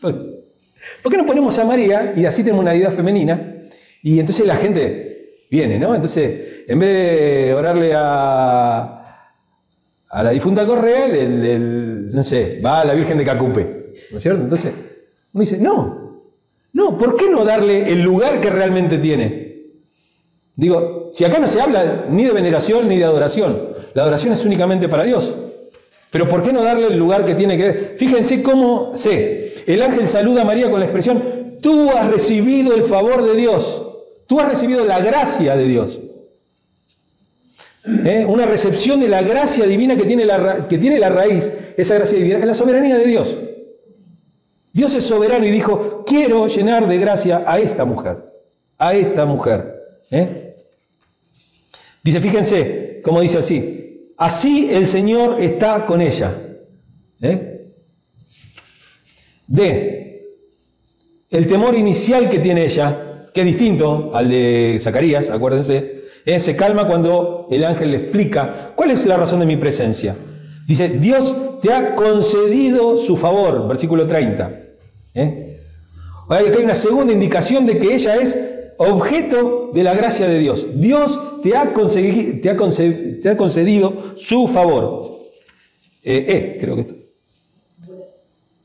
¿Por 0.00 1.12
qué 1.12 1.16
no 1.16 1.24
ponemos 1.24 1.56
a 1.60 1.64
María 1.64 2.12
y 2.16 2.24
así 2.24 2.42
tenemos 2.42 2.62
una 2.62 2.72
deidad 2.72 2.90
femenina? 2.90 3.62
Y 4.02 4.18
entonces 4.18 4.44
la 4.44 4.56
gente 4.56 5.44
viene, 5.48 5.78
¿no? 5.78 5.94
Entonces, 5.94 6.64
en 6.66 6.80
vez 6.80 7.44
de 7.46 7.54
orarle 7.54 7.92
a, 7.94 9.28
a 10.08 10.22
la 10.24 10.30
difunta 10.30 10.66
Correa, 10.66 11.06
el, 11.06 12.10
no 12.10 12.24
sé, 12.24 12.60
va 12.60 12.80
a 12.80 12.84
la 12.84 12.94
Virgen 12.94 13.18
de 13.18 13.24
Cacupe, 13.24 13.92
¿no 14.10 14.16
es 14.16 14.22
cierto? 14.22 14.42
Entonces, 14.42 14.72
uno 15.36 15.42
dice, 15.42 15.58
no, 15.58 16.22
no, 16.72 16.96
¿por 16.96 17.14
qué 17.16 17.28
no 17.28 17.44
darle 17.44 17.92
el 17.92 18.00
lugar 18.00 18.40
que 18.40 18.48
realmente 18.48 18.96
tiene? 18.96 19.66
Digo, 20.54 21.10
si 21.12 21.26
acá 21.26 21.38
no 21.38 21.46
se 21.46 21.60
habla 21.60 22.06
ni 22.08 22.24
de 22.24 22.32
veneración 22.32 22.88
ni 22.88 22.96
de 22.96 23.04
adoración, 23.04 23.68
la 23.92 24.04
adoración 24.04 24.32
es 24.32 24.46
únicamente 24.46 24.88
para 24.88 25.02
Dios. 25.02 25.36
Pero 26.10 26.26
¿por 26.26 26.42
qué 26.42 26.54
no 26.54 26.62
darle 26.62 26.86
el 26.86 26.96
lugar 26.96 27.26
que 27.26 27.34
tiene 27.34 27.58
que 27.58 27.96
Fíjense 27.98 28.42
cómo 28.42 28.96
sé. 28.96 29.62
El 29.66 29.82
ángel 29.82 30.08
saluda 30.08 30.40
a 30.40 30.44
María 30.46 30.70
con 30.70 30.80
la 30.80 30.86
expresión, 30.86 31.58
tú 31.60 31.90
has 31.90 32.10
recibido 32.10 32.74
el 32.74 32.84
favor 32.84 33.22
de 33.22 33.36
Dios, 33.36 33.86
tú 34.26 34.40
has 34.40 34.48
recibido 34.48 34.86
la 34.86 35.00
gracia 35.00 35.54
de 35.54 35.64
Dios. 35.64 36.00
¿Eh? 37.84 38.24
Una 38.26 38.46
recepción 38.46 39.00
de 39.00 39.08
la 39.08 39.20
gracia 39.20 39.66
divina 39.66 39.96
que 39.96 40.06
tiene 40.06 40.24
la, 40.24 40.66
que 40.66 40.78
tiene 40.78 40.98
la 40.98 41.10
raíz, 41.10 41.52
esa 41.76 41.96
gracia 41.96 42.16
divina, 42.16 42.38
es 42.38 42.46
la 42.46 42.54
soberanía 42.54 42.96
de 42.96 43.04
Dios. 43.04 43.38
Dios 44.76 44.94
es 44.94 45.04
soberano 45.04 45.46
y 45.46 45.50
dijo, 45.50 46.04
quiero 46.04 46.48
llenar 46.48 46.86
de 46.86 46.98
gracia 46.98 47.42
a 47.46 47.58
esta 47.58 47.86
mujer, 47.86 48.30
a 48.76 48.92
esta 48.92 49.24
mujer. 49.24 49.74
¿Eh? 50.10 50.54
Dice, 52.04 52.20
fíjense, 52.20 53.00
como 53.02 53.22
dice 53.22 53.38
así, 53.38 53.76
Así 54.18 54.68
el 54.70 54.86
Señor 54.86 55.40
está 55.40 55.86
con 55.86 56.02
ella. 56.02 56.58
¿Eh? 57.22 57.70
D. 59.46 60.26
El 61.30 61.46
temor 61.46 61.74
inicial 61.74 62.28
que 62.28 62.40
tiene 62.40 62.66
ella, 62.66 63.30
que 63.32 63.40
es 63.40 63.46
distinto 63.46 64.10
al 64.12 64.28
de 64.28 64.76
Zacarías, 64.78 65.30
acuérdense, 65.30 66.02
¿eh? 66.26 66.38
se 66.38 66.54
calma 66.54 66.86
cuando 66.86 67.48
el 67.50 67.64
ángel 67.64 67.92
le 67.92 67.96
explica 67.96 68.74
cuál 68.76 68.90
es 68.90 69.06
la 69.06 69.16
razón 69.16 69.40
de 69.40 69.46
mi 69.46 69.56
presencia. 69.56 70.14
Dice, 70.68 70.90
Dios 70.90 71.34
te 71.62 71.72
ha 71.72 71.94
concedido 71.94 72.98
su 72.98 73.16
favor, 73.16 73.66
versículo 73.66 74.06
30. 74.06 74.65
¿Eh? 75.16 75.60
Hay 76.28 76.62
una 76.62 76.74
segunda 76.74 77.12
indicación 77.12 77.66
de 77.66 77.78
que 77.78 77.94
ella 77.94 78.16
es 78.16 78.38
objeto 78.78 79.70
de 79.72 79.82
la 79.82 79.94
gracia 79.94 80.28
de 80.28 80.38
Dios. 80.38 80.66
Dios 80.74 81.18
te 81.42 81.56
ha, 81.56 81.72
concedido 81.72 83.96
su 84.16 84.48
favor. 84.48 85.02
Eh, 86.02 86.26
eh, 86.28 86.58
creo 86.60 86.74
que 86.74 86.80
esto. 86.82 86.94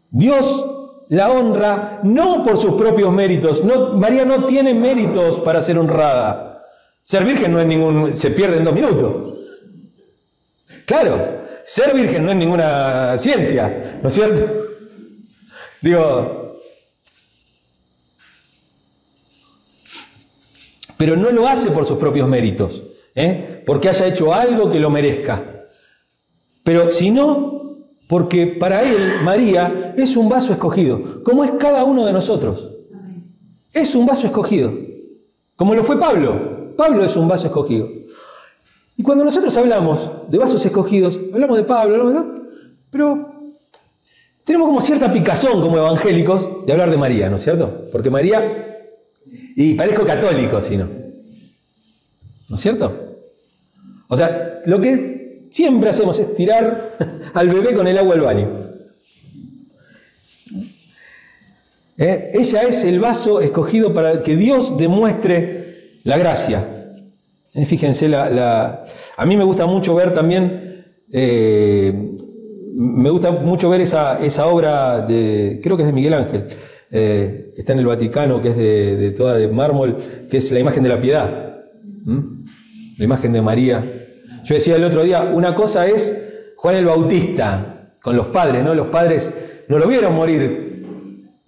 Dios 0.10 0.66
la 1.10 1.32
honra 1.32 2.00
no 2.04 2.44
por 2.44 2.58
sus 2.58 2.74
propios 2.74 3.12
méritos. 3.12 3.64
María 3.96 4.26
no 4.26 4.46
tiene 4.46 4.74
méritos 4.74 5.40
para 5.42 5.62
ser 5.62 5.78
honrada. 5.78 6.64
Ser 7.04 7.24
virgen 7.24 7.52
no 7.52 7.60
es 7.60 7.66
ningún. 7.66 8.16
se 8.16 8.32
pierde 8.32 8.58
en 8.58 8.64
dos 8.64 8.74
minutos. 8.74 9.38
Claro, 10.86 11.42
ser 11.64 11.94
virgen 11.94 12.26
no 12.26 12.32
es 12.32 12.38
ninguna 12.38 13.18
ciencia, 13.20 14.00
¿no 14.02 14.10
es 14.10 14.14
cierto? 14.14 14.62
Digo, 15.82 16.41
pero 21.02 21.18
no 21.18 21.32
lo 21.32 21.48
hace 21.48 21.72
por 21.72 21.84
sus 21.84 21.98
propios 21.98 22.30
méritos, 22.30 22.84
¿eh? 23.16 23.64
porque 23.66 23.90
haya 23.90 24.06
hecho 24.06 24.32
algo 24.32 24.70
que 24.70 24.80
lo 24.80 24.92
merezca, 24.92 25.66
pero 26.64 26.92
sino 26.92 27.80
porque 28.08 28.46
para 28.46 28.84
él, 28.84 29.14
María, 29.24 29.96
es 29.98 30.16
un 30.16 30.30
vaso 30.30 30.54
escogido, 30.54 31.24
como 31.24 31.44
es 31.44 31.54
cada 31.54 31.86
uno 31.86 32.06
de 32.06 32.14
nosotros. 32.14 32.70
Es 33.74 33.96
un 33.96 34.06
vaso 34.06 34.28
escogido, 34.28 34.72
como 35.56 35.74
lo 35.74 35.84
fue 35.84 36.00
Pablo. 36.00 36.76
Pablo 36.78 37.04
es 37.04 37.16
un 37.16 37.28
vaso 37.28 37.48
escogido. 37.48 37.90
Y 38.96 39.02
cuando 39.02 39.26
nosotros 39.26 39.58
hablamos 39.58 40.08
de 40.30 40.38
vasos 40.38 40.64
escogidos, 40.64 41.20
hablamos 41.34 41.58
de 41.58 41.64
Pablo, 41.64 41.96
hablamos 41.96 42.14
de... 42.14 42.42
pero 42.92 43.32
tenemos 44.44 44.68
como 44.68 44.82
cierta 44.82 45.12
picazón 45.12 45.64
como 45.64 45.78
evangélicos 45.78 46.48
de 46.68 46.74
hablar 46.74 46.92
de 46.92 46.98
María, 47.00 47.28
¿no 47.28 47.38
es 47.38 47.42
cierto? 47.42 47.86
Porque 47.92 48.12
María 48.12 48.71
Y 49.56 49.74
parezco 49.74 50.06
católico, 50.06 50.62
si 50.62 50.78
no. 50.78 50.88
¿No 52.50 52.56
es 52.56 52.62
cierto? 52.62 53.18
O 54.08 54.18
sea, 54.18 54.62
lo 54.66 54.80
que 54.82 55.48
siempre 55.50 55.90
hacemos 55.90 56.20
es 56.20 56.36
tirar 56.36 56.98
al 57.34 57.50
bebé 57.50 57.74
con 57.74 57.88
el 57.88 57.98
agua 57.98 58.16
al 58.16 58.22
baño. 58.22 58.50
¿Eh? 61.98 62.32
Ella 62.34 62.64
es 62.64 62.84
el 62.84 63.00
vaso 63.00 63.42
escogido 63.42 63.94
para 63.94 64.24
que 64.24 64.36
Dios 64.36 64.78
demuestre 64.78 66.00
la 66.04 66.18
gracia. 66.18 66.96
¿Eh? 67.54 67.66
Fíjense, 67.66 68.08
la, 68.08 68.86
a 69.16 69.26
mí 69.26 69.38
me 69.38 69.44
gusta 69.44 69.68
mucho 69.68 69.94
ver 69.94 70.14
también, 70.14 70.86
eh, 71.12 72.18
me 72.74 73.10
gusta 73.12 73.32
mucho 73.32 73.70
ver 73.70 73.82
esa, 73.82 74.20
esa, 74.20 74.48
obra 74.48 75.02
de, 75.02 75.60
creo 75.62 75.78
que 75.78 75.84
es 75.84 75.88
de 75.88 75.94
Miguel 75.94 76.14
Ángel, 76.16 76.48
que 77.54 77.62
está 77.62 77.74
en 77.74 77.80
el 77.80 77.86
Vaticano, 77.86 78.42
que 78.42 78.50
es 78.50 78.58
de, 78.58 79.12
toda 79.12 79.36
de 79.36 79.48
mármol, 79.48 79.98
que 80.30 80.38
es 80.38 80.52
la 80.52 80.60
imagen 80.60 80.84
de 80.84 80.90
la 80.90 81.02
piedad, 81.02 81.64
la 82.06 83.04
imagen 83.06 83.34
de 83.34 83.42
María. 83.42 83.84
Yo 84.44 84.56
decía 84.56 84.76
el 84.76 84.84
otro 84.84 85.04
día, 85.04 85.24
una 85.24 85.54
cosa 85.54 85.88
es 85.88 86.18
Juan 86.56 86.76
el 86.76 86.86
Bautista 86.86 87.94
con 88.02 88.16
los 88.16 88.28
padres, 88.28 88.64
¿no? 88.64 88.74
Los 88.74 88.88
padres 88.88 89.34
no 89.68 89.78
lo 89.78 89.88
vieron 89.88 90.16
morir 90.16 90.72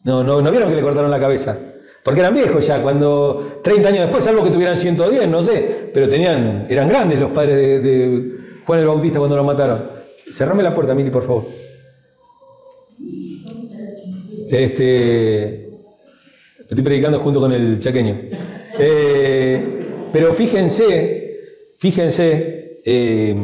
no, 0.03 0.23
no, 0.23 0.41
no 0.41 0.51
vieron 0.51 0.69
que 0.69 0.75
le 0.75 0.81
cortaron 0.81 1.09
la 1.09 1.19
cabeza. 1.19 1.57
Porque 2.03 2.19
eran 2.19 2.33
viejos 2.33 2.67
ya, 2.67 2.81
cuando 2.81 3.61
30 3.63 3.89
años 3.89 4.01
después, 4.01 4.23
salvo 4.23 4.43
que 4.43 4.49
tuvieran 4.49 4.77
110, 4.77 5.29
no 5.29 5.41
sé, 5.43 5.89
pero 5.93 6.09
tenían, 6.09 6.67
eran 6.69 6.87
grandes 6.87 7.19
los 7.19 7.31
padres 7.31 7.81
de, 7.81 8.33
Juan 8.65 8.79
el 8.79 8.85
Bautista 8.85 9.19
cuando 9.19 9.37
lo 9.37 9.43
mataron. 9.43 9.89
Cerrame 10.31 10.63
la 10.63 10.73
puerta, 10.73 10.93
Mili, 10.93 11.09
por 11.09 11.23
favor. 11.23 11.45
Este, 14.49 15.62
estoy 16.73 16.83
predicando 16.83 17.19
junto 17.19 17.39
con 17.39 17.51
el 17.51 17.79
chaqueño. 17.79 18.19
Eh, 18.79 20.09
pero 20.11 20.33
fíjense, 20.33 21.37
fíjense 21.77 22.81
eh, 22.83 23.35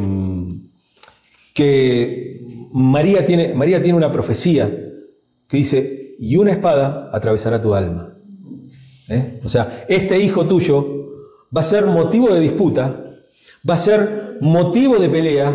que 1.54 2.40
María 2.72 3.24
tiene, 3.24 3.54
María 3.54 3.80
tiene 3.80 3.96
una 3.96 4.10
profecía 4.10 4.68
que 5.48 5.56
dice, 5.56 6.16
y 6.18 6.36
una 6.36 6.52
espada 6.52 7.10
atravesará 7.12 7.62
tu 7.62 7.74
alma. 7.74 8.16
¿Eh? 9.08 9.40
O 9.44 9.48
sea, 9.48 9.84
este 9.88 10.18
hijo 10.18 10.46
tuyo 10.46 10.86
va 11.56 11.60
a 11.60 11.64
ser 11.64 11.86
motivo 11.86 12.28
de 12.34 12.40
disputa, 12.40 13.14
va 13.68 13.74
a 13.74 13.78
ser 13.78 14.38
motivo 14.40 14.98
de 14.98 15.08
pelea, 15.08 15.50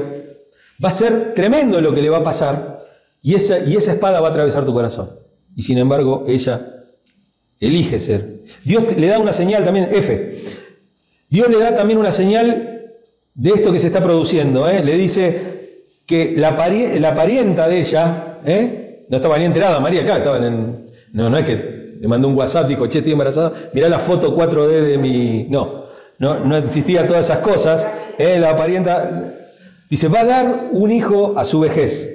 va 0.84 0.90
a 0.90 0.92
ser 0.92 1.34
tremendo 1.34 1.82
lo 1.82 1.94
que 1.94 2.02
le 2.02 2.10
va 2.10 2.18
a 2.18 2.24
pasar, 2.24 2.86
y 3.22 3.36
esa, 3.36 3.60
y 3.60 3.76
esa 3.76 3.94
espada 3.94 4.22
va 4.22 4.30
a 4.30 4.32
atravesar 4.32 4.66
tu 4.66 4.74
corazón. 4.74 5.10
Y 5.56 5.64
sin 5.64 5.78
embargo, 5.78 6.24
ella 6.28 6.75
elige 7.60 8.00
ser. 8.00 8.42
Dios 8.64 8.84
le 8.98 9.08
da 9.08 9.20
una 9.20 9.34
señal 9.34 9.64
también, 9.64 9.90
F. 9.92 10.38
Dios 11.30 11.50
le 11.50 11.60
da 11.60 11.76
también 11.76 12.00
una 12.00 12.12
señal 12.12 12.94
de 13.34 13.50
esto 13.50 13.72
que 13.72 13.80
se 13.80 13.88
está 13.88 14.02
produciendo. 14.02 14.70
¿eh? 14.70 14.84
Le 14.84 14.98
dice 14.98 15.82
que 16.06 16.36
la, 16.38 16.52
la 17.00 17.16
parienta 17.16 17.68
de 17.68 17.80
ella, 17.80 18.40
¿eh? 18.46 19.06
no 19.10 19.18
estaba 19.18 19.38
ni 19.38 19.46
enterada, 19.46 19.80
María 19.80 20.02
acá, 20.02 20.18
estaban 20.18 20.44
en. 20.44 20.86
No, 21.14 21.30
no 21.30 21.38
es 21.38 21.44
que 21.44 21.96
le 22.00 22.08
mandó 22.08 22.28
un 22.28 22.36
WhatsApp, 22.36 22.68
dijo, 22.68 22.88
che, 22.88 23.00
estoy 23.00 23.14
embarazada, 23.14 23.54
mirá 23.74 23.90
la 23.90 24.00
foto 24.00 24.36
4D 24.36 24.82
de 24.82 24.98
mi. 24.98 25.48
No, 25.50 25.86
no, 26.20 26.40
no 26.40 26.58
existía 26.58 27.08
todas 27.08 27.26
esas 27.26 27.40
cosas. 27.40 27.88
Eh, 28.18 28.38
la 28.40 28.56
parienta 28.56 29.34
dice, 29.90 30.08
va 30.08 30.22
a 30.22 30.26
dar 30.26 30.70
un 30.72 30.92
hijo 30.92 31.38
a 31.38 31.46
su 31.46 31.60
vejez. 31.60 32.12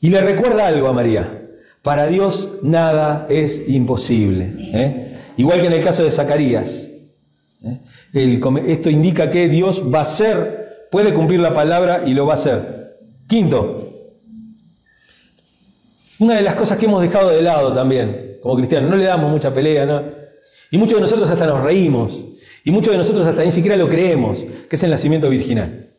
Y 0.00 0.10
le 0.10 0.20
recuerda 0.20 0.66
algo 0.66 0.88
a 0.88 0.92
María. 0.92 1.37
Para 1.82 2.06
Dios 2.06 2.58
nada 2.62 3.26
es 3.30 3.68
imposible. 3.68 4.54
¿eh? 4.74 5.16
Igual 5.36 5.60
que 5.60 5.66
en 5.66 5.72
el 5.72 5.84
caso 5.84 6.02
de 6.02 6.10
Zacarías. 6.10 6.92
¿eh? 7.64 7.78
esto 8.66 8.90
indica 8.90 9.30
que 9.30 9.48
Dios 9.48 9.82
va 9.92 10.00
a 10.00 10.04
ser, 10.04 10.86
puede 10.90 11.14
cumplir 11.14 11.40
la 11.40 11.54
palabra 11.54 12.02
y 12.06 12.14
lo 12.14 12.26
va 12.26 12.32
a 12.32 12.36
hacer. 12.36 12.98
Quinto, 13.26 13.88
una 16.18 16.36
de 16.36 16.42
las 16.42 16.54
cosas 16.56 16.78
que 16.78 16.86
hemos 16.86 17.02
dejado 17.02 17.30
de 17.30 17.42
lado 17.42 17.72
también, 17.72 18.38
como 18.42 18.56
cristianos, 18.56 18.90
no 18.90 18.96
le 18.96 19.04
damos 19.04 19.30
mucha 19.30 19.54
pelea, 19.54 19.86
¿no? 19.86 20.02
Y 20.70 20.78
muchos 20.78 20.96
de 20.96 21.02
nosotros 21.02 21.30
hasta 21.30 21.46
nos 21.46 21.62
reímos, 21.62 22.24
y 22.64 22.70
muchos 22.70 22.92
de 22.92 22.98
nosotros 22.98 23.26
hasta 23.26 23.44
ni 23.44 23.52
siquiera 23.52 23.76
lo 23.76 23.88
creemos, 23.88 24.44
que 24.68 24.76
es 24.76 24.82
el 24.82 24.90
nacimiento 24.90 25.30
virginal. 25.30 25.90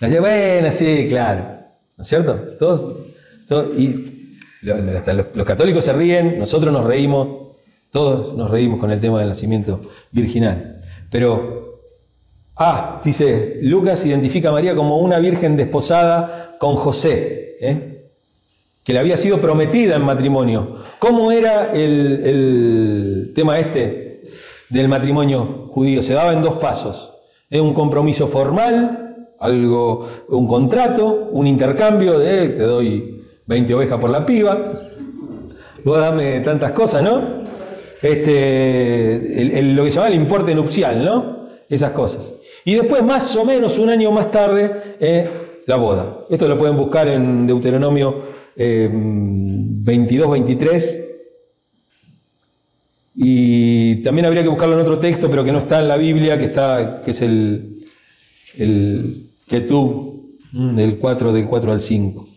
La 0.00 0.08
buena, 0.20 0.70
sí, 0.70 1.06
claro, 1.08 1.60
¿no 1.96 2.02
es 2.02 2.08
cierto? 2.08 2.34
Todos, 2.58 2.94
y 3.78 4.15
los, 5.34 5.46
católicos 5.46 5.84
se 5.84 5.92
ríen, 5.92 6.38
nosotros 6.38 6.72
nos 6.72 6.84
reímos, 6.84 7.54
todos 7.90 8.34
nos 8.34 8.50
reímos 8.50 8.80
con 8.80 8.90
el 8.90 9.00
tema 9.00 9.20
del 9.20 9.28
nacimiento 9.28 9.80
virginal. 10.12 10.80
Pero, 11.10 11.80
ah, 12.56 13.00
dice, 13.04 13.58
Lucas 13.62 14.04
identifica 14.04 14.48
a 14.48 14.52
María 14.52 14.74
como 14.74 14.98
una 14.98 15.18
virgen 15.18 15.56
desposada 15.56 16.56
con 16.58 16.76
José. 16.76 17.56
¿eh? 17.60 17.96
que 18.86 18.92
le 18.92 19.00
había 19.00 19.16
sido 19.16 19.40
prometida 19.40 19.96
en 19.96 20.04
matrimonio. 20.04 20.76
¿Cómo 21.00 21.32
era 21.32 21.72
el, 21.72 23.32
tema 23.34 23.58
este 23.58 24.22
del 24.70 24.88
matrimonio 24.88 25.66
judío? 25.72 26.02
Se 26.02 26.14
daba 26.14 26.32
en 26.32 26.40
dos 26.40 26.58
pasos. 26.58 27.12
Es 27.50 27.60
un 27.60 27.74
compromiso 27.74 28.28
formal, 28.28 29.26
algo, 29.40 30.06
un 30.28 30.46
contrato, 30.46 31.30
un 31.32 31.48
intercambio 31.48 32.16
de 32.20 32.50
te 32.50 32.62
doy 32.62 33.15
20 33.46 33.74
ovejas 33.74 33.98
por 34.00 34.10
la 34.10 34.26
piba, 34.26 34.80
luego 35.84 36.00
dame 36.00 36.40
tantas 36.40 36.72
cosas, 36.72 37.02
¿no? 37.02 37.44
Este, 38.02 39.62
lo 39.62 39.84
que 39.84 39.90
se 39.90 39.96
llama 39.96 40.08
el 40.08 40.14
importe 40.14 40.54
nupcial, 40.54 41.04
¿no? 41.04 41.46
Esas 41.68 41.92
cosas. 41.92 42.32
Y 42.64 42.74
después, 42.74 43.02
más 43.02 43.34
o 43.36 43.44
menos 43.44 43.78
un 43.78 43.88
año 43.90 44.10
más 44.12 44.30
tarde, 44.30 44.96
eh, 45.00 45.30
la 45.66 45.76
boda. 45.76 46.20
Esto 46.30 46.48
lo 46.48 46.58
pueden 46.58 46.76
buscar 46.76 47.08
en 47.08 47.46
Deuteronomio 47.46 48.20
22, 48.56 50.30
23. 50.30 51.02
Y 53.14 54.02
también 54.02 54.26
habría 54.26 54.42
que 54.42 54.48
buscarlo 54.48 54.74
en 54.74 54.80
otro 54.80 54.98
texto, 54.98 55.30
pero 55.30 55.42
que 55.42 55.52
no 55.52 55.58
está 55.58 55.80
en 55.80 55.88
la 55.88 55.96
Biblia, 55.96 56.38
que, 56.38 56.44
está, 56.44 57.02
que 57.02 57.12
es 57.12 57.22
el, 57.22 57.86
el 58.56 59.30
Ketub 59.48 60.38
del 60.52 60.98
4, 60.98 61.32
del 61.32 61.46
4 61.46 61.72
al 61.72 61.80
5. 61.80 62.28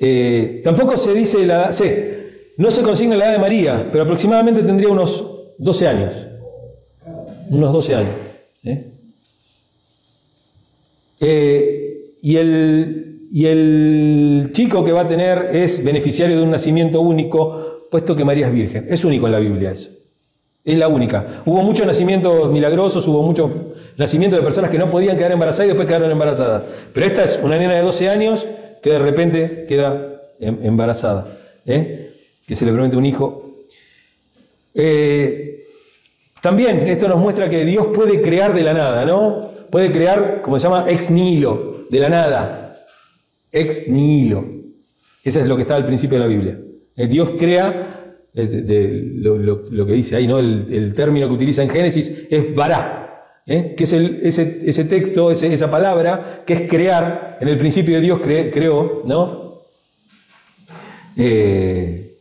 Eh, 0.00 0.60
tampoco 0.64 0.96
se 0.96 1.14
dice 1.14 1.46
la 1.46 1.70
edad, 1.70 1.74
no 2.56 2.70
se 2.70 2.82
consigna 2.82 3.16
la 3.16 3.24
edad 3.24 3.32
de 3.32 3.38
María, 3.38 3.88
pero 3.90 4.04
aproximadamente 4.04 4.62
tendría 4.62 4.88
unos 4.88 5.24
12 5.58 5.88
años. 5.88 6.16
Unos 7.50 7.72
12 7.72 7.94
años. 7.94 8.10
¿eh? 8.64 8.92
Eh, 11.20 11.96
y 12.22 12.36
el, 12.36 13.20
y 13.32 13.46
el 13.46 14.50
chico 14.52 14.84
que 14.84 14.92
va 14.92 15.02
a 15.02 15.08
tener 15.08 15.50
es 15.52 15.82
beneficiario 15.82 16.36
de 16.36 16.42
un 16.42 16.50
nacimiento 16.50 17.00
único, 17.00 17.88
puesto 17.90 18.16
que 18.16 18.24
María 18.24 18.48
es 18.48 18.52
virgen. 18.52 18.86
Es 18.88 19.04
único 19.04 19.26
en 19.26 19.32
la 19.32 19.38
Biblia 19.38 19.72
eso. 19.72 19.90
Es 20.64 20.76
la 20.76 20.88
única. 20.88 21.42
Hubo 21.44 21.62
muchos 21.62 21.86
nacimientos 21.86 22.50
milagrosos, 22.50 23.06
hubo 23.08 23.22
muchos 23.22 23.50
nacimientos 23.96 24.38
de 24.38 24.44
personas 24.44 24.70
que 24.70 24.78
no 24.78 24.90
podían 24.90 25.16
quedar 25.16 25.32
embarazadas 25.32 25.66
y 25.66 25.68
después 25.68 25.88
quedaron 25.88 26.10
embarazadas. 26.10 26.64
Pero 26.92 27.06
esta 27.06 27.24
es 27.24 27.40
una 27.42 27.58
nena 27.58 27.74
de 27.74 27.82
12 27.82 28.08
años 28.08 28.46
que 28.82 28.90
de 28.90 28.98
repente 28.98 29.64
queda 29.66 30.22
em, 30.40 30.58
embarazada, 30.62 31.38
¿eh? 31.66 32.14
que 32.46 32.54
se 32.54 32.66
le 32.66 32.72
promete 32.72 32.96
un 32.96 33.06
hijo. 33.06 33.64
Eh, 34.74 35.64
también 36.40 36.88
esto 36.88 37.08
nos 37.08 37.18
muestra 37.18 37.48
que 37.48 37.64
Dios 37.64 37.88
puede 37.94 38.20
crear 38.20 38.52
de 38.52 38.62
la 38.62 38.74
nada, 38.74 39.04
¿no? 39.04 39.42
Puede 39.70 39.92
crear, 39.92 40.42
como 40.42 40.58
se 40.58 40.64
llama, 40.64 40.90
ex 40.90 41.10
nihilo, 41.10 41.84
de 41.88 42.00
la 42.00 42.08
nada 42.08 42.62
ex 43.52 43.86
nihilo. 43.86 44.44
Ese 45.22 45.40
es 45.40 45.46
lo 45.46 45.56
que 45.56 45.62
está 45.62 45.76
al 45.76 45.86
principio 45.86 46.18
de 46.18 46.24
la 46.24 46.28
Biblia. 46.28 46.58
Eh, 46.96 47.06
Dios 47.06 47.32
crea, 47.38 48.16
lo, 48.34 49.86
que 49.86 49.92
dice 49.92 50.16
ahí, 50.16 50.26
¿no? 50.26 50.38
El, 50.38 50.94
término 50.94 51.28
que 51.28 51.34
utiliza 51.34 51.62
en 51.62 51.68
Génesis 51.68 52.26
es 52.30 52.54
vará, 52.54 53.01
¿eh? 53.46 53.74
que 53.76 53.84
es 53.84 53.92
ese, 53.92 54.84
texto, 54.84 55.30
esa 55.30 55.70
palabra, 55.70 56.42
que 56.46 56.54
es 56.54 56.68
crear. 56.68 57.38
En 57.40 57.48
el 57.48 57.58
principio 57.58 57.96
de 57.96 58.00
Dios 58.00 58.20
creó, 58.20 59.02
¿no? 59.04 59.62
Eh, 61.16 62.16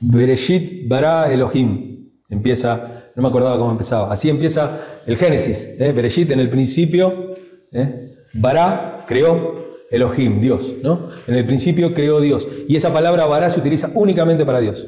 Bereshit 0.00 0.88
bara 0.88 1.32
Elohim. 1.32 2.10
Empieza 2.30 2.98
no 3.18 3.22
me 3.22 3.30
acordaba 3.30 3.58
cómo 3.58 3.72
empezaba. 3.72 4.12
Así 4.12 4.30
empieza 4.30 4.78
el 5.04 5.16
Génesis. 5.16 5.70
¿eh? 5.76 5.90
Bereshit 5.90 6.30
en 6.30 6.38
el 6.38 6.48
principio. 6.48 7.34
¿eh? 7.72 8.14
Bará 8.32 9.04
creó 9.08 9.67
Elohim, 9.90 10.40
Dios. 10.40 10.74
¿no? 10.82 11.08
En 11.26 11.34
el 11.34 11.46
principio 11.46 11.94
creó 11.94 12.20
Dios. 12.20 12.46
Y 12.68 12.76
esa 12.76 12.92
palabra 12.92 13.26
Bará 13.26 13.50
se 13.50 13.60
utiliza 13.60 13.90
únicamente 13.94 14.44
para 14.44 14.60
Dios. 14.60 14.86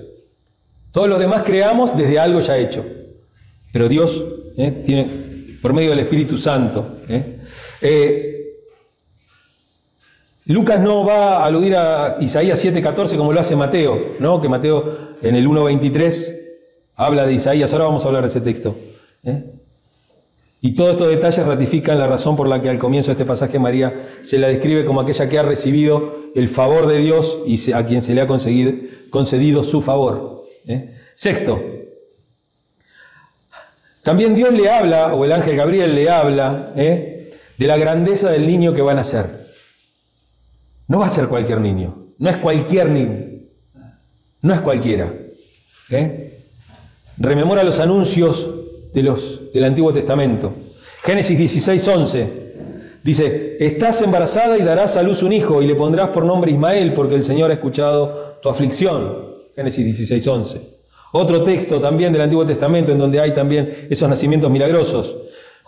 Todos 0.93 1.09
los 1.09 1.19
demás 1.19 1.43
creamos 1.43 1.97
desde 1.97 2.19
algo 2.19 2.41
ya 2.41 2.57
hecho. 2.57 2.85
Pero 3.73 3.89
Dios 3.89 4.25
¿eh? 4.57 4.83
tiene, 4.85 5.09
por 5.63 5.73
medio 5.73 5.91
del 5.91 6.01
Espíritu 6.01 6.37
Santo. 6.37 6.97
¿eh? 7.09 7.39
Eh, 7.81 8.37
Lucas 10.47 10.81
no 10.81 11.05
va 11.05 11.37
a 11.37 11.47
aludir 11.47 11.77
a 11.77 12.17
Isaías 12.21 12.65
7:14 12.65 13.17
como 13.17 13.33
lo 13.33 13.39
hace 13.39 13.55
Mateo, 13.55 14.15
¿no? 14.19 14.41
Que 14.41 14.49
Mateo 14.49 15.17
en 15.23 15.37
el 15.37 15.47
1:23 15.47 16.41
habla 16.97 17.25
de 17.25 17.35
Isaías. 17.35 17.73
Ahora 17.73 17.85
vamos 17.85 18.05
a 18.05 18.09
hablar 18.09 18.23
de 18.23 18.29
ese 18.29 18.41
texto. 18.41 18.77
Y 20.63 20.75
todos 20.75 20.93
estos 20.93 21.09
detalles 21.09 21.47
ratifican 21.47 21.99
la 21.99 22.07
razón 22.07 22.37
por 22.37 22.47
la 22.47 22.61
que 22.61 22.69
al 22.69 22.79
comienzo 22.79 23.09
de 23.09 23.13
este 23.13 23.25
pasaje 23.25 23.59
María 23.59 24.09
se 24.23 24.39
la 24.39 24.49
describe 24.49 24.85
como 24.85 25.01
aquella 25.01 25.29
que 25.29 25.39
ha 25.39 25.43
recibido 25.43 26.21
el 26.35 26.49
favor 26.49 26.87
de 26.87 26.99
Dios 26.99 27.39
y 27.47 27.73
a 27.73 27.87
quien 27.87 28.03
se 28.03 28.15
le 28.15 28.21
ha 28.21 28.27
concedido 28.27 29.65
su 29.65 29.81
favor. 29.81 30.45
¿eh? 30.67 30.95
Sexto, 31.15 31.59
también 34.03 34.35
Dios 34.35 34.53
le 34.53 34.69
habla, 34.69 35.15
o 35.15 35.25
el 35.25 35.33
ángel 35.33 35.57
Gabriel 35.57 35.95
le 35.95 36.09
habla, 36.11 36.73
¿eh? 36.77 37.33
de 37.59 37.67
la 37.67 37.77
grandeza 37.77 38.31
del 38.31 38.47
niño 38.47 38.73
que 38.73 38.83
van 38.83 38.99
a 38.99 39.05
ser. 39.05 39.47
No 40.89 41.01
va 41.01 41.07
a 41.07 41.11
ser 41.11 41.29
cualquier 41.29 41.61
niño, 41.61 42.09
no 42.19 42.31
es 42.31 42.37
cualquier 42.39 42.91
niño, 42.91 43.43
no 44.43 44.55
es 44.55 44.61
cualquiera. 44.63 45.13
¿eh? 45.91 46.39
Rememora 47.19 47.63
los 47.63 47.79
anuncios 47.79 48.51
de 48.93 49.03
los, 49.03 49.53
del 49.53 49.65
Antiguo 49.65 49.93
Testamento. 49.93 50.53
Génesis 51.03 51.39
16, 51.39 51.89
11. 51.89 52.51
Dice, 53.03 53.57
estás 53.59 54.03
embarazada 54.03 54.59
y 54.59 54.63
darás 54.63 54.97
a 54.97 55.03
luz 55.03 55.23
un 55.23 55.33
hijo 55.33 55.63
y 55.63 55.67
le 55.67 55.75
pondrás 55.75 56.11
por 56.11 56.25
nombre 56.25 56.51
Ismael 56.51 56.93
porque 56.93 57.15
el 57.15 57.25
Señor 57.25 57.51
ha 57.51 57.55
escuchado 57.55 58.39
tu 58.43 58.49
aflicción. 58.49 59.31
Génesis 59.57 59.85
16, 59.85 60.27
11. 60.27 60.61
Otro 61.13 61.43
texto 61.43 61.81
también 61.81 62.13
del 62.13 62.23
Antiguo 62.23 62.47
Testamento 62.47 62.93
en 62.93 62.99
donde 62.99 63.21
hay 63.21 63.33
también 63.33 63.89
esos 63.89 64.09
nacimientos 64.09 64.51
milagrosos. 64.51 65.17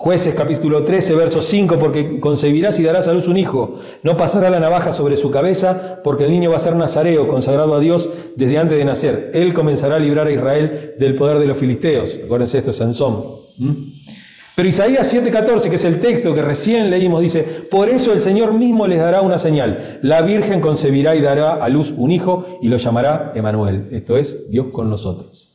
Jueces 0.02 0.34
capítulo 0.34 0.82
13, 0.82 1.14
verso 1.14 1.40
5, 1.40 1.78
porque 1.78 2.18
concebirás 2.18 2.76
y 2.80 2.82
darás 2.82 3.06
a 3.06 3.12
luz 3.12 3.28
un 3.28 3.36
hijo. 3.36 3.74
No 4.02 4.16
pasará 4.16 4.50
la 4.50 4.58
navaja 4.58 4.90
sobre 4.90 5.16
su 5.16 5.30
cabeza, 5.30 6.00
porque 6.02 6.24
el 6.24 6.32
niño 6.32 6.50
va 6.50 6.56
a 6.56 6.58
ser 6.58 6.74
nazareo, 6.74 7.28
consagrado 7.28 7.72
a 7.76 7.78
Dios 7.78 8.08
desde 8.34 8.58
antes 8.58 8.78
de 8.78 8.84
nacer. 8.84 9.30
Él 9.32 9.54
comenzará 9.54 9.94
a 9.94 9.98
librar 10.00 10.26
a 10.26 10.32
Israel 10.32 10.96
del 10.98 11.14
poder 11.14 11.38
de 11.38 11.46
los 11.46 11.56
filisteos. 11.56 12.18
Acuérdense 12.24 12.58
esto, 12.58 12.72
Sansón. 12.72 13.42
¿Mm? 13.58 13.72
Pero 14.56 14.68
Isaías 14.68 15.14
7:14, 15.14 15.70
que 15.70 15.76
es 15.76 15.84
el 15.84 16.00
texto 16.00 16.34
que 16.34 16.42
recién 16.42 16.90
leímos, 16.90 17.22
dice, 17.22 17.44
por 17.70 17.88
eso 17.88 18.12
el 18.12 18.18
Señor 18.18 18.54
mismo 18.54 18.88
les 18.88 18.98
dará 18.98 19.20
una 19.20 19.38
señal. 19.38 20.00
La 20.02 20.22
Virgen 20.22 20.60
concebirá 20.60 21.14
y 21.14 21.20
dará 21.20 21.52
a 21.52 21.68
luz 21.68 21.94
un 21.96 22.10
hijo 22.10 22.58
y 22.60 22.66
lo 22.66 22.76
llamará 22.76 23.30
Emanuel. 23.36 23.86
Esto 23.92 24.16
es 24.16 24.50
Dios 24.50 24.66
con 24.72 24.90
nosotros. 24.90 25.52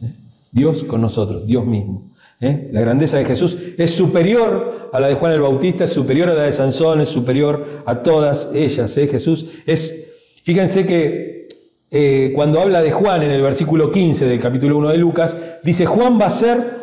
¿Eh? 0.00 0.12
Dios 0.52 0.84
con 0.84 1.00
nosotros, 1.00 1.48
Dios 1.48 1.66
mismo. 1.66 2.12
¿Eh? 2.40 2.68
La 2.70 2.82
grandeza 2.82 3.18
de 3.18 3.24
Jesús 3.24 3.56
es 3.76 3.90
superior 3.90 4.90
a 4.92 5.00
la 5.00 5.08
de 5.08 5.14
Juan 5.14 5.32
el 5.32 5.40
Bautista, 5.40 5.84
es 5.84 5.92
superior 5.92 6.30
a 6.30 6.34
la 6.34 6.44
de 6.44 6.52
Sansón, 6.52 7.00
es 7.00 7.08
superior 7.08 7.82
a 7.84 8.02
todas 8.02 8.50
ellas. 8.54 8.96
¿eh? 8.96 9.08
Jesús 9.08 9.46
es, 9.66 10.06
fíjense 10.44 10.86
que 10.86 11.48
eh, 11.90 12.32
cuando 12.36 12.60
habla 12.60 12.80
de 12.80 12.92
Juan 12.92 13.22
en 13.22 13.32
el 13.32 13.42
versículo 13.42 13.90
15 13.90 14.26
del 14.26 14.38
capítulo 14.38 14.78
1 14.78 14.90
de 14.90 14.98
Lucas, 14.98 15.36
dice, 15.64 15.84
Juan 15.84 16.20
va 16.20 16.26
a 16.26 16.30
ser 16.30 16.76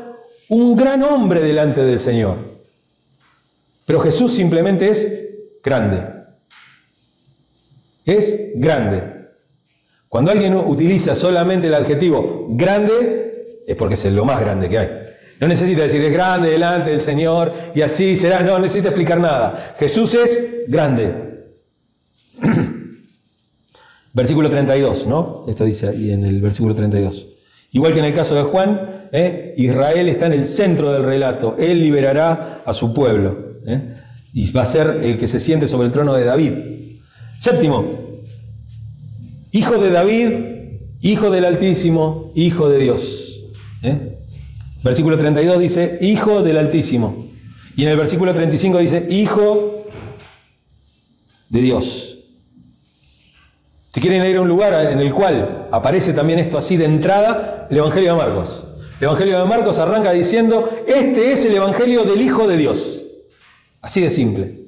un 0.50 0.76
gran 0.76 1.04
hombre 1.04 1.42
delante 1.42 1.82
del 1.82 2.00
Señor. 2.00 2.38
Pero 3.86 4.02
Jesús 4.02 4.34
simplemente 4.34 4.90
es 4.90 5.10
grande. 5.64 6.04
Es 8.04 8.52
grande. 8.56 9.14
Cuando 10.10 10.32
alguien 10.32 10.56
utiliza 10.56 11.16
solamente 11.16 11.68
el 11.68 11.74
adjetivo 11.76 12.48
grande, 12.50 13.64
es 13.66 13.76
porque 13.76 13.94
es 13.94 14.06
lo 14.06 14.26
más 14.26 14.42
grande 14.42 14.70
que 14.70 14.80
hay. 14.80 15.05
No 15.40 15.48
necesita 15.48 15.84
decir 15.84 16.02
es 16.02 16.14
grande 16.14 16.50
delante 16.50 16.92
del 16.92 17.02
Señor 17.02 17.54
y 17.74 17.82
así 17.82 18.16
será. 18.16 18.42
No 18.42 18.60
necesita 18.60 18.90
explicar 18.90 19.20
nada. 19.20 19.76
Jesús 19.78 20.14
es 20.14 20.42
grande. 20.68 21.14
versículo 24.14 24.50
32, 24.50 25.08
¿no? 25.08 25.44
Esto 25.48 25.66
dice 25.66 25.90
ahí 25.90 26.12
en 26.12 26.24
el 26.24 26.42
versículo 26.42 26.74
32. 26.74 27.28
Igual 27.72 27.94
que 27.94 28.00
en 28.00 28.06
el 28.06 28.16
caso 28.16 28.36
de 28.36 28.44
Juan, 28.44 29.08
¿eh? 29.12 29.54
Israel 29.58 30.08
está 30.08 30.28
en 30.28 30.34
el 30.34 30.46
centro 30.46 30.94
del 30.94 31.04
relato. 31.04 31.56
Él 31.58 31.82
liberará 31.82 32.64
a 32.66 32.74
su 32.74 32.94
pueblo. 32.94 33.60
¿eh? 33.66 33.96
Y 34.34 34.50
va 34.52 34.64
a 34.64 34.66
ser 34.66 35.02
el 35.04 35.18
que 35.18 35.28
se 35.28 35.40
siente 35.40 35.68
sobre 35.68 35.88
el 35.88 35.92
trono 35.92 36.14
de 36.14 36.24
David. 36.24 36.54
Séptimo, 37.40 37.86
hijo 39.52 39.78
de 39.78 39.90
David, 39.90 40.30
hijo 41.02 41.30
del 41.30 41.46
Altísimo, 41.46 42.32
hijo 42.36 42.70
de 42.70 42.80
Dios. 42.80 43.44
¿eh? 43.84 44.15
Versículo 44.86 45.18
32 45.18 45.60
dice, 45.60 45.98
Hijo 46.00 46.44
del 46.44 46.58
Altísimo. 46.58 47.28
Y 47.76 47.82
en 47.82 47.90
el 47.90 47.98
versículo 47.98 48.36
35 48.36 48.78
dice, 48.78 49.08
Hijo 49.10 49.88
de 51.50 51.60
Dios. 51.60 52.20
Si 53.90 54.00
quieren 54.00 54.24
ir 54.24 54.38
a 54.38 54.42
un 54.42 54.48
lugar 54.48 54.92
en 54.92 55.00
el 55.00 55.12
cual 55.12 55.70
aparece 55.72 56.14
también 56.14 56.38
esto 56.38 56.60
así 56.60 56.78
de 56.78 56.86
entrada, 56.86 57.68
el 57.72 57.78
Evangelio 57.78 58.12
de 58.12 58.18
Marcos. 58.18 58.68
El 59.00 59.06
Evangelio 59.06 59.40
de 59.40 59.46
Marcos 59.46 59.80
arranca 59.80 60.12
diciendo, 60.12 60.70
este 60.86 61.32
es 61.32 61.46
el 61.46 61.56
Evangelio 61.56 62.04
del 62.04 62.22
Hijo 62.22 62.48
de 62.48 62.58
Dios. 62.58 63.08
Así 63.82 64.02
de 64.02 64.12
simple. 64.12 64.68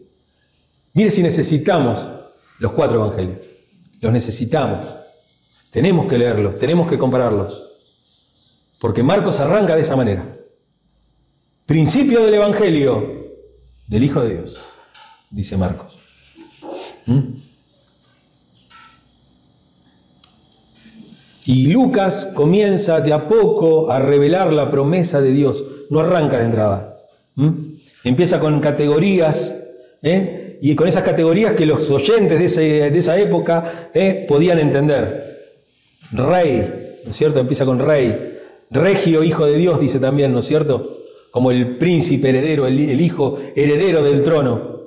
Mire 0.93 1.11
si 1.11 1.21
necesitamos 1.21 2.09
los 2.57 2.71
cuatro 2.71 3.05
Evangelios. 3.05 3.45
Los 4.01 4.11
necesitamos. 4.11 4.95
Tenemos 5.69 6.07
que 6.07 6.17
leerlos, 6.17 6.57
tenemos 6.57 6.89
que 6.89 6.97
compararlos. 6.97 7.66
Porque 8.79 9.03
Marcos 9.03 9.39
arranca 9.39 9.75
de 9.75 9.81
esa 9.81 9.95
manera. 9.95 10.37
Principio 11.65 12.23
del 12.23 12.35
Evangelio 12.35 13.27
del 13.87 14.03
Hijo 14.03 14.21
de 14.21 14.35
Dios, 14.35 14.57
dice 15.31 15.57
Marcos. 15.57 15.97
¿Mm? 17.05 17.47
Y 21.45 21.67
Lucas 21.67 22.27
comienza 22.33 22.99
de 22.99 23.13
a 23.13 23.27
poco 23.27 23.89
a 23.89 23.99
revelar 23.99 24.51
la 24.51 24.69
promesa 24.69 25.21
de 25.21 25.31
Dios, 25.31 25.63
no 25.89 26.01
arranca 26.01 26.39
de 26.39 26.45
entrada. 26.45 26.97
¿Mm? 27.35 27.51
Empieza 28.03 28.39
con 28.39 28.59
categorías, 28.59 29.59
¿eh? 30.03 30.59
y 30.61 30.75
con 30.75 30.87
esas 30.87 31.03
categorías 31.03 31.53
que 31.53 31.65
los 31.65 31.89
oyentes 31.91 32.55
de, 32.55 32.87
esa 32.87 33.19
época 33.19 33.89
¿eh? 33.93 34.25
podían 34.27 34.59
entender. 34.59 35.55
Rey, 36.11 36.99
¿no 37.03 37.09
es 37.09 37.15
cierto? 37.15 37.39
Empieza 37.39 37.65
con 37.65 37.79
rey. 37.79 38.36
Regio, 38.69 39.23
hijo 39.23 39.45
de 39.45 39.57
Dios, 39.57 39.79
dice 39.79 39.99
también, 39.99 40.33
¿no 40.33 40.39
es 40.39 40.45
cierto? 40.45 41.03
Como 41.31 41.51
el 41.51 41.77
príncipe 41.77 42.29
heredero, 42.29 42.67
el, 42.67 42.99
hijo 42.99 43.37
heredero 43.55 44.01
del 44.01 44.23
trono. 44.23 44.77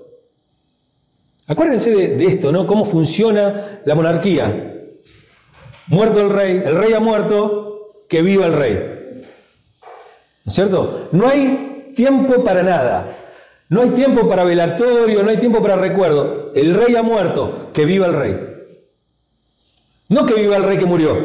Acuérdense 1.46 1.90
de, 1.90 2.24
esto, 2.26 2.52
¿no? 2.52 2.66
Cómo 2.66 2.84
funciona 2.84 3.80
la 3.84 3.94
monarquía. 3.94 4.88
Muerto 5.86 6.20
el 6.20 6.30
rey, 6.30 6.62
el 6.64 6.76
rey 6.76 6.92
ha 6.92 7.00
muerto, 7.00 8.04
que 8.08 8.22
viva 8.22 8.46
el 8.46 8.52
rey. 8.52 9.22
¿No 10.44 10.48
es 10.48 10.54
cierto? 10.54 11.08
No 11.12 11.28
hay 11.28 11.92
tiempo 11.96 12.44
para 12.44 12.62
nada. 12.62 13.16
No 13.68 13.82
hay 13.82 13.90
tiempo 13.90 14.28
para 14.28 14.44
velatorio, 14.44 15.22
no 15.22 15.30
hay 15.30 15.38
tiempo 15.38 15.62
para 15.62 15.76
recuerdo. 15.76 16.50
El 16.54 16.74
rey 16.74 16.96
ha 16.96 17.02
muerto, 17.02 17.70
que 17.72 17.84
viva 17.84 18.06
el 18.06 18.14
rey. 18.14 18.36
No 20.08 20.26
que 20.26 20.34
viva 20.34 20.56
el 20.56 20.64
rey 20.64 20.76
que 20.76 20.86
murió, 20.86 21.16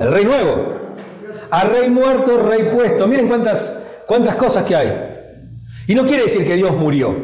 el 0.00 0.10
rey 0.10 0.24
nuevo 0.24 0.75
a 1.50 1.64
rey 1.64 1.90
muerto, 1.90 2.38
rey 2.42 2.70
puesto. 2.74 3.06
Miren 3.06 3.28
cuántas, 3.28 3.74
cuántas 4.06 4.36
cosas 4.36 4.64
que 4.64 4.76
hay. 4.76 5.16
Y 5.86 5.94
no 5.94 6.04
quiere 6.04 6.24
decir 6.24 6.44
que 6.44 6.56
Dios 6.56 6.76
murió, 6.76 7.14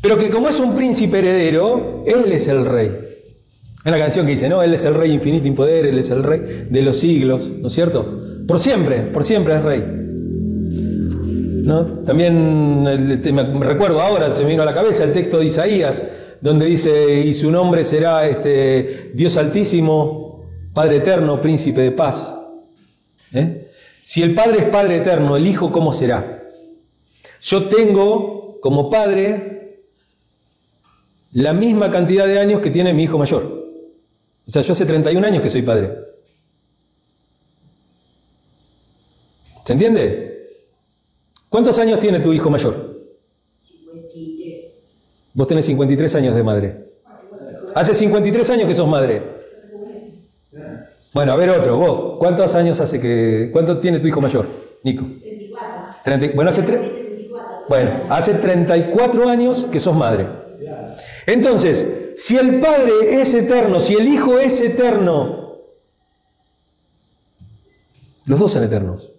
pero 0.00 0.16
que 0.16 0.30
como 0.30 0.48
es 0.48 0.58
un 0.60 0.74
príncipe 0.74 1.18
heredero, 1.18 2.04
Él 2.06 2.32
es 2.32 2.48
el 2.48 2.64
rey. 2.64 2.90
Es 3.84 3.92
la 3.92 3.98
canción 3.98 4.24
que 4.24 4.32
dice, 4.32 4.48
no, 4.48 4.62
Él 4.62 4.74
es 4.74 4.84
el 4.84 4.94
rey 4.94 5.12
infinito 5.12 5.46
y 5.46 5.50
poder, 5.50 5.86
Él 5.86 5.98
es 5.98 6.10
el 6.10 6.22
rey 6.22 6.66
de 6.70 6.82
los 6.82 6.98
siglos, 6.98 7.50
¿no 7.60 7.66
es 7.66 7.72
cierto? 7.72 8.20
Por 8.46 8.58
siempre, 8.58 9.02
por 9.02 9.24
siempre 9.24 9.56
es 9.56 9.62
rey. 9.62 9.84
¿No? 11.64 11.84
También 12.04 12.84
me 12.84 13.64
recuerdo 13.64 14.00
ahora, 14.00 14.36
se 14.36 14.44
me 14.44 14.50
vino 14.50 14.62
a 14.62 14.66
la 14.66 14.74
cabeza 14.74 15.04
el 15.04 15.12
texto 15.12 15.38
de 15.38 15.46
Isaías, 15.46 16.04
donde 16.40 16.66
dice, 16.66 17.20
y 17.20 17.34
su 17.34 17.50
nombre 17.50 17.84
será 17.84 18.26
este, 18.28 19.10
Dios 19.14 19.36
Altísimo, 19.36 20.44
Padre 20.72 20.96
Eterno, 20.96 21.40
Príncipe 21.40 21.80
de 21.80 21.92
Paz. 21.92 22.36
¿Eh? 23.32 23.70
Si 24.02 24.22
el 24.22 24.34
Padre 24.34 24.58
es 24.58 24.66
Padre 24.66 24.96
eterno, 24.96 25.36
el 25.36 25.46
Hijo, 25.46 25.72
¿cómo 25.72 25.92
será? 25.92 26.36
Yo 27.40 27.68
tengo 27.68 28.58
como 28.60 28.90
padre 28.90 29.82
la 31.32 31.52
misma 31.52 31.90
cantidad 31.90 32.26
de 32.26 32.40
años 32.40 32.60
que 32.60 32.70
tiene 32.70 32.94
mi 32.94 33.04
hijo 33.04 33.18
mayor. 33.18 33.66
O 34.46 34.50
sea, 34.50 34.62
yo 34.62 34.72
hace 34.72 34.86
31 34.86 35.26
años 35.26 35.42
que 35.42 35.50
soy 35.50 35.62
padre. 35.62 35.96
¿Se 39.64 39.72
entiende? 39.72 40.48
¿Cuántos 41.48 41.78
años 41.78 42.00
tiene 42.00 42.20
tu 42.20 42.32
hijo 42.32 42.50
mayor? 42.50 43.00
53. 43.62 44.64
Vos 45.34 45.46
tenés 45.46 45.66
53 45.66 46.14
años 46.14 46.34
de 46.34 46.42
madre. 46.42 46.86
Hace 47.74 47.94
53 47.94 48.50
años 48.50 48.68
que 48.68 48.74
sos 48.74 48.88
madre. 48.88 49.35
Bueno, 51.16 51.32
a 51.32 51.36
ver 51.36 51.48
otro, 51.48 51.78
vos, 51.78 52.16
¿cuántos 52.18 52.54
años 52.54 52.78
hace 52.78 53.00
que... 53.00 53.48
¿Cuánto 53.50 53.78
tiene 53.78 54.00
tu 54.00 54.06
hijo 54.06 54.20
mayor, 54.20 54.46
Nico? 54.82 55.06
34. 56.04 56.36
bueno, 56.36 56.50
hace 56.50 56.62
bueno, 57.70 58.02
hace 58.10 58.34
34 58.34 59.26
años 59.26 59.66
que 59.72 59.80
sos 59.80 59.96
madre. 59.96 60.28
Entonces, 61.24 61.86
si 62.18 62.36
el 62.36 62.60
Padre 62.60 62.92
es 63.12 63.32
eterno, 63.32 63.80
si 63.80 63.94
el 63.94 64.06
Hijo 64.06 64.38
es 64.38 64.60
eterno, 64.60 65.56
los 68.26 68.38
dos 68.38 68.52
son 68.52 68.64
eternos. 68.64 69.10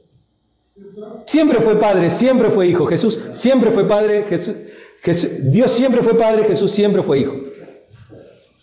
Siempre 1.26 1.60
fue 1.62 1.80
Padre, 1.80 2.12
siempre 2.12 2.52
fue 2.52 2.68
Hijo. 2.68 2.86
Jesús 2.86 3.20
siempre 3.34 3.72
fue 3.72 3.88
Padre, 3.88 4.24
Jesús, 4.30 4.56
Dios 5.52 5.72
siempre 5.72 6.04
fue 6.04 6.14
Padre, 6.16 6.44
Jesús 6.44 6.70
siempre 6.70 7.02
fue 7.02 7.22
Hijo. 7.22 7.34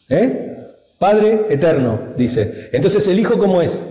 ¿Eh? 0.09 0.54
Padre 0.99 1.47
eterno, 1.51 2.15
dice. 2.17 2.71
Entonces, 2.73 3.07
¿el 3.09 3.19
Hijo 3.19 3.39
cómo 3.39 3.61
es? 3.61 3.85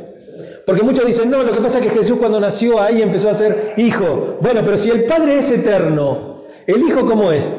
Porque 0.65 0.83
muchos 0.83 1.05
dicen, 1.05 1.29
no, 1.29 1.43
lo 1.43 1.51
que 1.51 1.59
pasa 1.59 1.79
es 1.79 1.85
que 1.85 1.97
Jesús 1.97 2.17
cuando 2.17 2.39
nació 2.39 2.81
ahí 2.81 3.01
empezó 3.01 3.29
a 3.29 3.37
ser 3.37 3.73
hijo. 3.77 4.37
Bueno, 4.41 4.61
pero 4.63 4.77
si 4.77 4.89
el 4.89 5.03
Padre 5.05 5.39
es 5.39 5.51
eterno, 5.51 6.43
¿el 6.65 6.81
Hijo 6.81 7.05
cómo 7.05 7.31
es? 7.31 7.57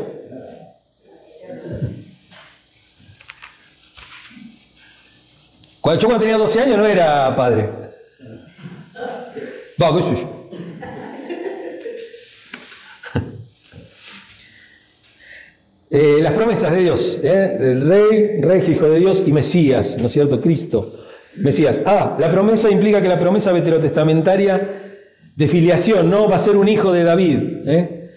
Cuando 5.85 6.01
yo 6.01 6.09
cuando 6.09 6.23
tenía 6.23 6.39
12 6.39 6.61
años 6.61 6.79
no 6.79 6.87
era 6.87 7.37
padre. 7.37 7.69
Va, 9.81 9.91
eh, 15.95 16.19
las 16.21 16.33
promesas 16.33 16.73
de 16.73 16.81
Dios, 16.81 17.21
¿eh? 17.23 17.57
el 17.61 17.89
rey, 17.89 18.41
rey, 18.41 18.65
hijo 18.69 18.89
de 18.89 18.99
Dios 18.99 19.23
y 19.25 19.33
Mesías, 19.33 19.97
¿no 20.01 20.07
es 20.07 20.13
cierto? 20.13 20.41
Cristo. 20.41 20.91
Mesías. 21.37 21.81
Ah, 21.87 22.17
la 22.19 22.33
promesa 22.33 22.69
implica 22.69 23.01
que 23.01 23.07
la 23.07 23.21
promesa 23.21 23.53
veterotestamentaria 23.53 24.71
de 25.37 25.47
filiación, 25.47 26.11
¿no? 26.11 26.29
Va 26.29 26.35
a 26.35 26.41
ser 26.41 26.57
un 26.57 26.69
hijo 26.69 26.91
de 26.91 27.05
David. 27.05 27.39
¿eh? 27.69 28.11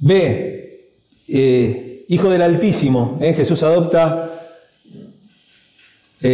B, 0.00 0.88
eh, 1.28 2.04
hijo 2.08 2.30
del 2.30 2.42
Altísimo. 2.42 3.20
¿eh? 3.20 3.32
Jesús 3.32 3.62
adopta 3.62 4.26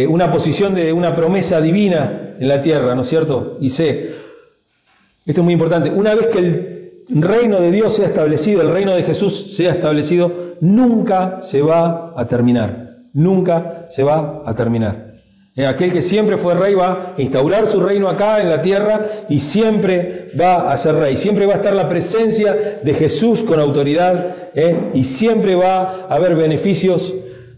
una 0.09 0.31
posición 0.31 0.73
de 0.73 0.91
una 0.91 1.15
promesa 1.15 1.61
divina 1.61 2.35
en 2.39 2.47
la 2.47 2.61
tierra, 2.61 2.95
¿no 2.95 3.01
es 3.01 3.07
cierto? 3.07 3.59
Y 3.61 3.69
C, 3.69 4.15
esto 5.25 5.41
es 5.41 5.43
muy 5.45 5.53
importante, 5.53 5.91
una 5.91 6.13
vez 6.13 6.27
que 6.27 6.39
el 6.39 6.76
reino 7.09 7.59
de 7.59 7.71
Dios 7.71 7.95
sea 7.95 8.07
establecido, 8.07 8.61
el 8.61 8.71
reino 8.71 8.93
de 8.93 9.03
Jesús 9.03 9.55
sea 9.55 9.71
establecido, 9.71 10.55
nunca 10.61 11.41
se 11.41 11.61
va 11.61 12.13
a 12.15 12.27
terminar 12.27 12.87
nunca 13.17 13.87
se 13.89 14.03
va 14.03 14.43
a 14.45 14.53
terminar. 14.53 15.15
Eh, 15.55 15.65
aquel 15.65 15.91
que 15.91 16.03
siempre 16.03 16.37
fue 16.37 16.53
rey 16.53 16.75
va 16.75 17.15
a 17.17 17.21
instaurar 17.21 17.65
su 17.65 17.79
reino 17.79 18.07
acá 18.09 18.39
en 18.41 18.47
la 18.47 18.61
tierra 18.61 19.07
y 19.27 19.39
siempre 19.39 20.29
va 20.39 20.71
a 20.71 20.77
ser 20.77 20.95
rey. 20.95 21.17
Siempre 21.17 21.47
va 21.47 21.53
a 21.53 21.57
estar 21.57 21.73
la 21.73 21.89
presencia 21.89 22.79
de 22.83 22.93
Jesús 22.93 23.43
con 23.43 23.59
autoridad 23.59 24.35
eh, 24.53 24.91
y 24.93 25.03
siempre 25.03 25.55
va 25.55 26.05
a 26.07 26.15
haber 26.15 26.35
beneficios, 26.35 27.13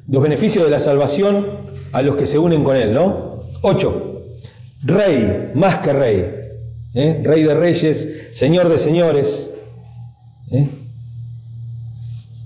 los 0.08 0.24
beneficios 0.24 0.64
de 0.64 0.72
la 0.72 0.80
salvación 0.80 1.46
a 1.92 2.02
los 2.02 2.16
que 2.16 2.26
se 2.26 2.40
unen 2.40 2.64
con 2.64 2.78
él, 2.78 2.94
¿no? 2.94 3.40
Ocho, 3.64 4.22
rey, 4.82 5.52
más 5.56 5.80
que 5.80 5.92
rey, 5.92 6.39
eh, 7.00 7.22
rey 7.24 7.44
de 7.44 7.54
reyes, 7.54 8.30
señor 8.34 8.70
de 8.70 8.78
señores. 8.78 9.56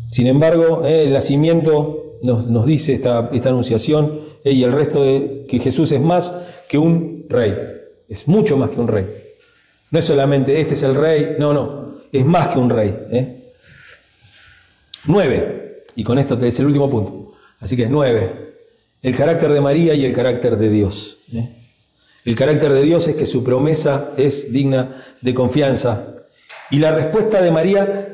Sin 0.10 0.28
embargo, 0.28 0.84
el 0.86 1.12
nacimiento 1.12 2.20
nos, 2.22 2.66
dice 2.66 2.94
esta, 2.94 3.30
anunciación 3.30 4.22
y 4.44 4.63
el 4.63 4.72
resto 4.72 5.04
de 5.04 5.46
que 5.48 5.60
Jesús 5.60 5.92
es 5.92 6.00
más 6.00 6.32
que 6.70 6.78
un 6.78 7.26
rey, 7.30 7.56
es 8.08 8.28
mucho 8.28 8.56
más 8.58 8.70
que 8.70 8.80
un 8.80 8.88
rey. 8.88 9.08
No 9.92 10.00
es 10.00 10.06
solamente 10.06 10.60
este 10.60 10.74
es 10.74 10.84
el 10.84 10.96
rey, 10.96 11.36
no, 11.39 11.54
no, 11.54 11.96
es 12.12 12.26
más 12.26 12.50
que 12.50 12.60
un 12.60 12.70
rey. 12.70 12.96
¿eh? 13.12 13.54
Nueve, 15.06 15.84
y 15.96 16.04
con 16.04 16.18
esto 16.18 16.38
es 16.39 16.60
el 16.60 16.68
último 16.68 16.89
punto. 16.89 17.34
Así 17.60 17.76
que 17.76 17.89
nueve, 17.89 18.56
el 19.02 19.16
carácter 19.16 19.52
de 19.52 19.62
María 19.62 19.94
y 19.94 20.06
el 20.06 20.13
carácter 20.13 20.58
de 20.58 20.70
Dios. 20.70 21.18
¿eh? 21.34 21.62
El 22.26 22.36
carácter 22.36 22.72
de 22.72 22.84
Dios 22.84 23.08
es 23.08 23.16
que 23.16 23.26
su 23.26 23.44
promesa 23.44 24.12
es 24.18 24.52
digna 24.52 24.96
de 25.22 25.34
confianza. 25.34 26.16
Y 26.72 26.80
la 26.80 26.92
respuesta 26.92 27.42
de 27.42 27.52
María 27.52 28.10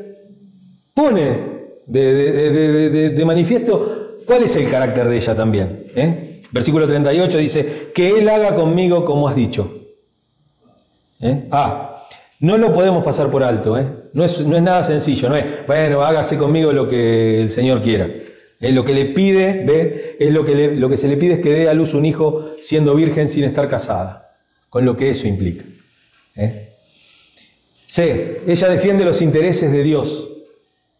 pone 0.93 1.60
de, 1.86 3.24
manifiesto 3.26 4.17
cuál 4.26 4.43
es 4.43 4.56
el 4.56 4.69
carácter 4.69 5.08
de 5.08 5.17
ella 5.17 5.36
también. 5.36 5.86
¿eh? 5.95 6.41
Versículo 6.52 6.88
38 6.88 7.38
dice, 7.38 7.91
que 7.93 8.17
Él 8.17 8.28
haga 8.30 8.56
conmigo 8.56 9.06
como 9.06 9.28
has 9.28 9.36
dicho. 9.36 9.72
¿Eh? 11.22 11.48
Ah, 11.52 12.04
no 12.39 12.58
lo 12.58 12.74
podemos 12.74 13.04
pasar 13.04 13.30
por 13.30 13.43
alto, 13.43 13.78
¿eh? 13.78 13.88
no, 14.13 14.24
es, 14.24 14.45
no, 14.45 14.56
es, 14.56 14.63
nada 14.63 14.84
sencillo, 14.84 15.30
no 15.30 15.36
es, 15.36 15.67
bueno, 15.67 16.02
hágase 16.02 16.38
conmigo 16.38 16.72
lo 16.72 16.88
que 16.88 17.41
el 17.41 17.52
Señor 17.52 17.82
quiera. 17.82 18.10
Es 18.60 18.74
lo 18.74 18.84
que 18.84 18.93
le 18.93 19.06
pide, 19.06 19.63
ve, 19.65 20.17
es 20.19 20.32
lo 20.32 20.43
que, 20.43 20.54
lo 20.54 20.89
que 20.89 20.98
se 20.98 21.08
le 21.08 21.17
pide 21.17 21.36
es 21.36 21.39
que 21.39 21.52
dé 21.52 21.69
a 21.69 21.74
luz 21.74 21.93
un 21.93 22.06
hijo 22.06 22.52
siendo 22.60 22.93
virgen 22.95 23.30
sin 23.30 23.45
estar 23.45 23.69
casada, 23.69 24.38
con 24.69 24.84
lo 24.84 24.98
que 24.98 25.10
eso 25.10 25.28
implica. 25.28 25.65
¿eh? 26.36 26.76
C, 27.88 28.41
ella 28.45 28.69
defiende 28.69 29.06
los 29.06 29.22
intereses 29.22 29.72
de 29.72 29.84
Dios. 29.84 30.30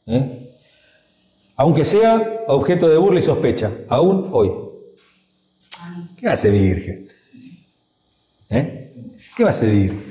¿eh? 0.08 0.40
aunque 1.60 1.84
sea 1.84 2.46
objeto 2.48 2.88
de 2.88 2.98
burla 2.98 3.20
y 3.20 3.24
sospecha, 3.24 3.70
aún 3.90 4.30
hoy. 4.32 4.50
¿Qué 6.16 6.28
va 6.28 6.32
a 6.32 6.38
ser 6.38 6.54
virgen? 6.54 7.10
¿Eh? 8.50 8.94
¿Qué 9.36 9.44
va 9.44 9.50
a 9.50 9.54
ser 9.54 9.70
virgen? 9.70 10.06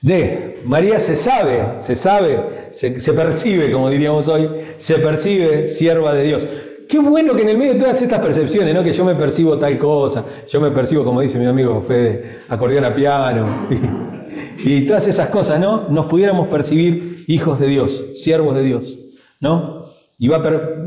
D. 0.00 0.60
María 0.64 0.98
se 1.00 1.16
sabe, 1.16 1.78
se 1.80 1.96
sabe, 1.96 2.70
se, 2.72 3.12
percibe, 3.12 3.70
como 3.72 3.90
diríamos 3.90 4.28
hoy, 4.28 4.48
se 4.76 4.98
percibe 4.98 5.66
sierva 5.66 6.14
de 6.14 6.24
Dios. 6.24 6.46
Qué 6.88 6.98
bueno 6.98 7.34
que 7.34 7.42
en 7.42 7.50
el 7.50 7.58
medio 7.58 7.74
de 7.74 7.80
todas 7.80 8.00
estas 8.00 8.20
percepciones, 8.20 8.74
¿no? 8.74 8.82
Que 8.82 8.92
yo 8.92 9.04
me 9.04 9.14
percibo 9.14 9.58
tal 9.58 9.78
cosa, 9.78 10.24
yo 10.48 10.60
me 10.60 10.70
percibo, 10.70 11.04
como 11.04 11.20
dice 11.20 11.38
mi 11.38 11.46
amigo 11.46 11.82
Fede, 11.82 12.40
acordeón 12.48 12.84
a 12.84 12.94
piano. 12.94 13.68
y 14.58 14.86
todas 14.86 15.06
esas 15.06 15.28
cosas, 15.28 15.60
¿no? 15.60 15.88
Nos 15.88 16.06
pudiéramos 16.06 16.48
percibir 16.48 17.24
hijos 17.26 17.60
de 17.60 17.66
Dios, 17.66 18.06
siervos 18.14 18.54
de 18.54 18.62
Dios, 18.62 18.98
¿no? 19.40 19.84
Y, 20.18 20.30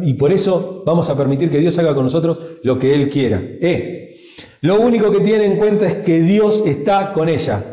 y 0.04 0.14
por 0.16 0.32
eso 0.32 0.84
vamos 0.86 1.10
a 1.10 1.18
permitir 1.18 1.50
que 1.50 1.60
Dios 1.60 1.78
haga 1.80 1.94
con 1.94 2.04
nosotros 2.04 2.40
lo 2.64 2.80
que 2.80 2.94
Él 2.94 3.10
quiera. 3.10 3.42
Eh, 3.42 4.16
lo 4.62 4.80
único 4.80 5.12
que 5.12 5.20
tiene 5.20 5.46
en 5.46 5.58
cuenta 5.58 5.88
es 5.88 5.96
que 5.96 6.22
Dios 6.22 6.64
está 6.66 7.14
con 7.14 7.30
ella. 7.30 7.71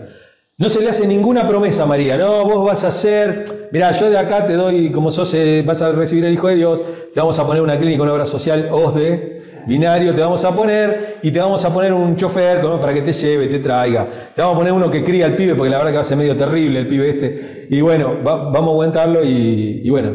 No 0.60 0.68
se 0.68 0.80
le 0.80 0.88
hace 0.88 1.06
ninguna 1.06 1.46
promesa 1.46 1.86
María, 1.86 2.16
no, 2.16 2.44
vos 2.44 2.64
vas 2.64 2.82
a 2.82 2.90
ser, 2.90 3.68
mira, 3.70 3.92
yo 3.92 4.10
de 4.10 4.18
acá 4.18 4.44
te 4.44 4.54
doy, 4.54 4.90
como 4.90 5.08
sos, 5.08 5.32
eh, 5.34 5.62
vas 5.64 5.80
a 5.82 5.92
recibir 5.92 6.24
el 6.24 6.34
Hijo 6.34 6.48
de 6.48 6.56
Dios, 6.56 6.82
te 7.14 7.20
vamos 7.20 7.38
a 7.38 7.46
poner 7.46 7.62
una 7.62 7.78
clínica, 7.78 8.02
una 8.02 8.12
obra 8.12 8.26
social 8.26 8.68
OSDE, 8.72 9.40
binario, 9.68 10.12
te 10.16 10.20
vamos 10.20 10.44
a 10.44 10.52
poner 10.52 11.18
y 11.22 11.30
te 11.30 11.38
vamos 11.38 11.64
a 11.64 11.72
poner 11.72 11.92
un 11.92 12.16
chofer 12.16 12.60
para 12.60 12.92
que 12.92 13.02
te 13.02 13.12
lleve, 13.12 13.46
te 13.46 13.60
traiga. 13.60 14.08
Te 14.34 14.42
vamos 14.42 14.56
a 14.56 14.58
poner 14.58 14.72
uno 14.72 14.90
que 14.90 15.04
cría 15.04 15.26
al 15.26 15.36
pibe, 15.36 15.54
porque 15.54 15.70
la 15.70 15.76
verdad 15.76 15.92
que 15.92 15.96
va 15.98 16.02
a 16.02 16.04
ser 16.04 16.16
medio 16.16 16.36
terrible 16.36 16.80
el 16.80 16.88
pibe 16.88 17.10
este. 17.10 17.66
Y 17.70 17.80
bueno, 17.80 18.16
vamos 18.24 18.56
a 18.56 18.72
aguantarlo 18.72 19.22
y, 19.22 19.88
bueno. 19.90 20.10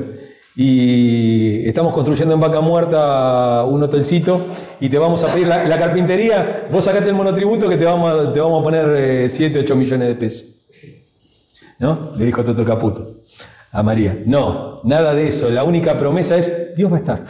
Y 0.55 1.67
estamos 1.67 1.93
construyendo 1.93 2.35
en 2.35 2.39
Vaca 2.39 2.61
Muerta 2.61 3.63
un 3.63 3.81
hotelcito 3.81 4.45
y 4.79 4.87
te 4.87 4.99
vamos 4.99 5.23
a 5.23 5.33
pedir 5.33 5.47
la, 5.47 5.79
carpintería, 5.79 6.67
vos 6.71 6.83
sacate 6.83 7.09
el 7.09 7.15
monotributo 7.15 7.67
que 7.67 7.77
te 7.77 7.85
vamos 7.85 8.13
a, 8.13 8.31
te 8.31 8.39
vamos 8.39 8.61
a 8.61 8.63
poner 8.63 9.29
7, 9.31 9.57
eh, 9.57 9.61
8 9.63 9.75
millones 9.75 10.07
de 10.09 10.15
pesos. 10.15 10.45
¿No? 11.79 12.11
Le 12.15 12.25
dijo 12.25 12.43
Toto 12.43 12.63
Caputo 12.63 13.15
a 13.71 13.81
María. 13.81 14.21
No, 14.25 14.79
nada 14.83 15.15
de 15.15 15.27
eso. 15.27 15.49
La 15.49 15.63
única 15.63 15.97
promesa 15.97 16.37
es, 16.37 16.75
Dios 16.75 16.91
va 16.91 16.97
a 16.97 16.99
estar. 16.99 17.23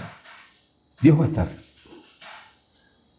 Dios 1.02 1.18
va 1.18 1.24
a 1.24 1.28
estar. 1.28 1.48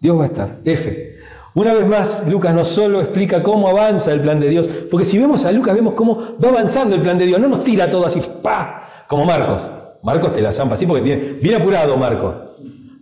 Dios 0.00 0.18
va 0.18 0.24
a 0.24 0.26
estar. 0.26 0.60
F. 0.64 1.16
Una 1.54 1.72
vez 1.72 1.86
más, 1.86 2.28
Lucas 2.28 2.54
no 2.54 2.64
solo 2.64 3.00
explica 3.00 3.42
cómo 3.42 3.68
avanza 3.68 4.12
el 4.12 4.20
plan 4.20 4.38
de 4.38 4.48
Dios, 4.48 4.68
porque 4.90 5.06
si 5.06 5.18
vemos 5.18 5.46
a 5.46 5.52
Lucas 5.52 5.74
vemos 5.74 5.94
cómo 5.94 6.36
va 6.44 6.50
avanzando 6.50 6.94
el 6.94 7.02
plan 7.02 7.16
de 7.16 7.26
Dios, 7.26 7.40
no 7.40 7.48
nos 7.48 7.64
tira 7.64 7.88
todo 7.88 8.04
así, 8.06 8.20
¡pa! 8.42 8.84
como 9.08 9.24
Marcos. 9.24 9.70
Marcos 10.04 10.34
te 10.34 10.42
la 10.42 10.52
zampa 10.52 10.74
así 10.74 10.86
porque 10.86 11.02
tiene, 11.02 11.38
bien 11.40 11.54
apurado 11.56 11.96
Marcos. 11.96 12.34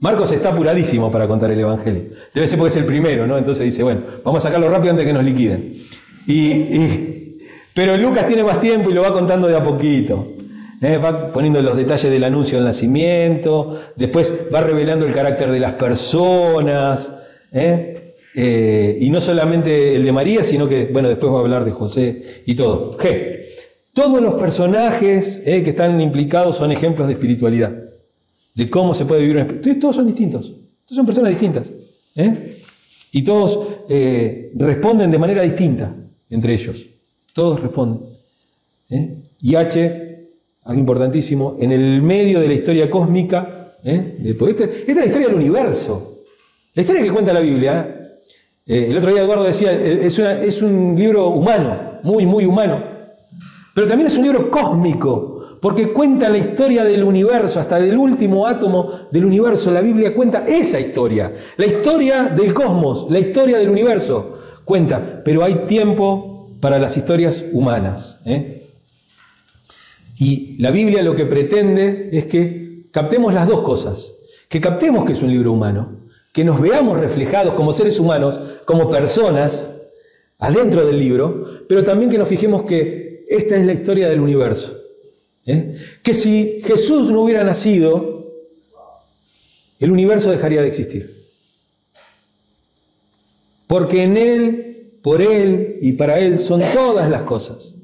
Marcos 0.01 0.33
está 0.33 0.51
apuradísimo 0.51 1.11
para 1.11 1.29
contar 1.29 1.51
el 1.51 1.61
Evangelio. 1.61 2.07
Debe 2.35 2.47
ser 2.47 2.59
porque 2.59 2.71
es 2.71 2.77
el 2.77 2.87
primero, 2.87 3.27
¿no? 3.27 3.39
Entonces 3.39 3.65
dice, 3.67 3.83
bueno, 3.83 4.01
vamos 4.25 4.45
a 4.45 4.49
sacarlo 4.49 4.69
rápido 4.69 4.91
antes 4.91 5.05
de 5.05 5.11
que 5.11 5.15
nos 5.15 5.25
liquiden. 5.25 5.75
Y, 6.27 7.37
pero 7.75 7.97
Lucas 7.97 8.27
tiene 8.27 8.43
más 8.43 8.61
tiempo 8.61 8.91
y 8.91 8.95
lo 8.95 9.03
va 9.03 9.13
contando 9.13 9.47
de 9.47 9.57
a 9.57 9.63
poquito. 9.63 10.35
¿eh? 10.81 10.99
va 10.99 11.33
poniendo 11.33 11.63
los 11.63 11.77
detalles 11.77 12.11
del 12.11 12.25
anuncio 12.25 12.59
del 12.59 12.65
nacimiento, 12.65 13.79
después 13.97 14.35
va 14.53 14.61
revelando 14.61 15.07
el 15.07 15.15
carácter 15.15 15.51
de 15.53 15.61
las 15.61 15.75
personas, 15.75 17.13
¿eh? 17.53 18.15
Eh, 18.35 18.97
y 19.01 19.11
no 19.11 19.21
solamente 19.21 19.95
el 19.95 20.05
de 20.05 20.13
María, 20.13 20.43
sino 20.43 20.67
que, 20.67 20.87
bueno, 20.87 21.09
después 21.09 21.33
va 21.33 21.37
a 21.37 21.41
hablar 21.41 21.65
de 21.65 21.73
José 21.73 22.23
y 22.47 22.55
todo. 22.55 22.97
G. 22.97 23.41
Todos 23.93 24.21
los 24.21 24.35
personajes 24.35 25.41
que 25.45 25.71
están 25.71 26.01
implicados 26.01 26.57
son 26.57 26.73
ejemplos 26.73 27.07
de 27.09 27.15
espiritualidad, 27.15 27.75
de 28.55 28.71
cómo 28.71 28.95
se 28.95 29.05
puede 29.05 29.21
vivir 29.21 29.37
una 29.37 29.45
espiritualidad. 29.45 29.81
Todos 29.81 29.97
son 29.97 30.07
distintos, 30.07 30.47
todos 30.87 30.97
son 30.97 31.07
personas 31.07 31.31
distintas. 31.31 31.71
Y 33.13 33.23
todos 33.23 33.79
responden 34.55 35.11
de 35.11 35.19
manera 35.19 35.43
distinta 35.43 35.95
entre 36.31 36.55
ellos. 36.55 36.87
Todos 37.33 37.61
responden. 37.61 38.13
¿eh? 38.91 39.23
Y 39.41 39.55
H, 39.55 40.29
algo 40.65 40.81
importantísimo, 40.81 41.57
en 41.61 41.73
el 41.73 42.03
medio 42.03 42.41
de 42.41 42.49
la 42.49 42.55
historia 42.55 42.91
cósmica, 42.91 43.77
¿eh? 43.85 44.17
esta, 44.25 44.65
esta 44.65 44.91
es 44.91 44.97
la 44.97 45.05
historia 45.05 45.29
del 45.29 45.37
universo. 45.37 46.25
La 46.75 46.83
historia 46.83 47.03
que 47.03 47.11
cuenta 47.11 47.33
la 47.33 47.41
Biblia, 47.41 48.19
¿eh? 48.67 48.87
el 48.91 48.97
otro 48.97 49.13
día 49.13 49.23
Eduardo 49.23 49.45
decía, 49.45 49.73
es, 49.73 50.19
es 50.19 50.63
un 50.63 50.95
libro 50.99 51.29
humano, 51.29 52.01
muy, 52.03 52.27
muy 52.27 52.45
humano, 52.45 52.83
pero 53.75 53.87
también 53.87 54.07
es 54.07 54.17
un 54.17 54.25
libro 54.25 54.51
cósmico, 54.51 55.59
porque 55.61 55.93
cuenta 55.93 56.29
la 56.29 56.39
historia 56.39 56.85
del 56.85 57.05
universo, 57.05 57.61
hasta 57.61 57.79
del 57.79 57.97
último 57.97 58.47
átomo 58.47 58.91
del 59.11 59.25
universo. 59.25 59.71
La 59.71 59.81
Biblia 59.81 60.15
cuenta 60.15 60.45
esa 60.47 60.81
historia, 60.81 61.33
la 61.57 61.67
historia 61.67 62.25
del 62.25 62.53
cosmos, 62.53 63.07
la 63.09 63.21
historia 63.21 63.59
del 63.59 63.71
universo. 63.71 64.35
Cuenta, 64.65 65.23
pero 65.25 65.45
hay 65.45 65.67
tiempo 65.67 66.51
para 66.61 66.79
las 66.79 66.97
historias 66.97 67.45
humanas. 67.53 68.19
¿eh? 68.25 68.71
Y 70.19 70.57
la 70.61 70.71
Biblia 70.71 71.03
lo 71.03 71.15
que 71.15 71.27
pretende 71.27 72.11
es 72.13 72.27
que 72.27 72.89
captemos 72.91 73.33
las 73.33 73.49
dos 73.49 73.63
cosas. 73.63 74.15
Que 74.49 74.61
captemos 74.61 75.05
que 75.05 75.13
es 75.13 75.23
un 75.23 75.31
libro 75.31 75.53
humano, 75.53 75.97
que 76.33 76.45
nos 76.45 76.61
veamos 76.61 76.99
reflejados 76.99 77.55
como 77.55 77.73
seres 77.73 77.99
humanos, 77.99 78.41
como 78.67 78.91
personas, 78.91 79.75
adentro 80.39 80.85
del 80.85 80.99
libro, 80.99 81.47
pero 81.69 81.85
también 81.85 82.11
que 82.11 82.19
nos 82.19 82.29
fijemos 82.29 82.65
que 82.65 83.02
esta 83.37 83.57
es 83.57 83.65
la 83.65 83.73
historia 83.73 84.09
del 84.09 84.21
universo. 84.21 84.77
¿eh? 85.47 85.77
Que 86.03 86.15
si 86.15 86.61
Jesús 86.63 87.11
no 87.11 87.23
hubiera 87.23 87.43
nacido, 87.45 88.33
el 89.79 89.91
universo 89.91 90.31
dejaría 90.31 90.63
de 90.63 90.69
existir. 90.69 91.23
Porque 93.67 94.03
en 94.03 94.17
Él, 94.17 94.99
por 95.03 95.23
Él 95.23 95.79
y 95.81 95.93
para 95.93 96.19
Él 96.19 96.39
son 96.39 96.61
todas 96.75 97.09
las 97.11 97.23
cosas. 97.23 97.75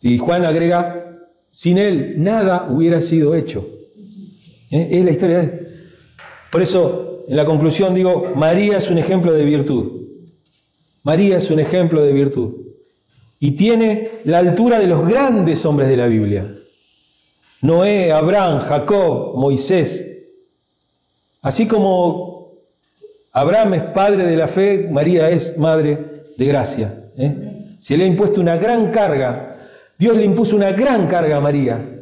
Y 0.00 0.18
Juan 0.18 0.44
agrega, 0.44 1.28
sin 1.50 1.78
Él 1.78 2.14
nada 2.16 2.68
hubiera 2.70 3.00
sido 3.00 3.34
hecho. 3.34 3.68
¿Eh? 4.70 4.88
Es 4.90 5.04
la 5.04 5.10
historia 5.10 5.38
de 5.38 5.44
Él. 5.44 5.68
Por 6.50 6.62
eso, 6.62 7.24
en 7.28 7.36
la 7.36 7.44
conclusión 7.44 7.94
digo, 7.94 8.32
María 8.34 8.78
es 8.78 8.90
un 8.90 8.98
ejemplo 8.98 9.32
de 9.32 9.44
virtud. 9.44 10.02
María 11.04 11.38
es 11.38 11.50
un 11.50 11.60
ejemplo 11.60 12.02
de 12.02 12.12
virtud 12.12 12.61
y 13.42 13.50
tiene 13.56 14.20
la 14.22 14.38
altura 14.38 14.78
de 14.78 14.86
los 14.86 15.04
grandes 15.04 15.66
hombres 15.66 15.88
de 15.88 15.96
la 15.96 16.06
Biblia. 16.06 16.48
Noé, 17.60 18.12
Abraham, 18.12 18.60
Jacob, 18.60 19.34
Moisés. 19.34 20.08
Así 21.40 21.66
como 21.66 22.52
Abraham 23.32 23.74
es 23.74 23.82
padre 23.82 24.26
de 24.26 24.36
la 24.36 24.46
fe, 24.46 24.86
María 24.88 25.28
es 25.28 25.58
madre 25.58 26.22
de 26.38 26.46
gracia. 26.46 27.10
¿eh? 27.16 27.76
Se 27.80 27.96
le 27.96 28.04
ha 28.04 28.06
impuesto 28.06 28.40
una 28.40 28.58
gran 28.58 28.92
carga. 28.92 29.58
Dios 29.98 30.16
le 30.16 30.24
impuso 30.24 30.54
una 30.54 30.70
gran 30.70 31.08
carga 31.08 31.38
a 31.38 31.40
María. 31.40 32.00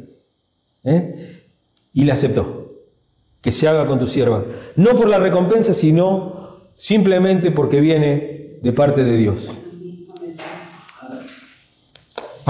¿eh? 0.83 1.41
Y 1.91 2.03
la 2.05 2.13
aceptó. 2.13 2.75
Que 3.41 3.49
se 3.49 3.67
haga 3.67 3.87
con 3.87 3.97
tu 3.97 4.05
sierva. 4.05 4.45
No 4.75 4.91
por 4.91 5.09
la 5.09 5.17
recompensa, 5.17 5.73
sino 5.73 6.69
simplemente 6.75 7.49
porque 7.49 7.79
viene 7.79 8.59
de 8.61 8.73
parte 8.73 9.03
de 9.03 9.17
Dios. 9.17 9.51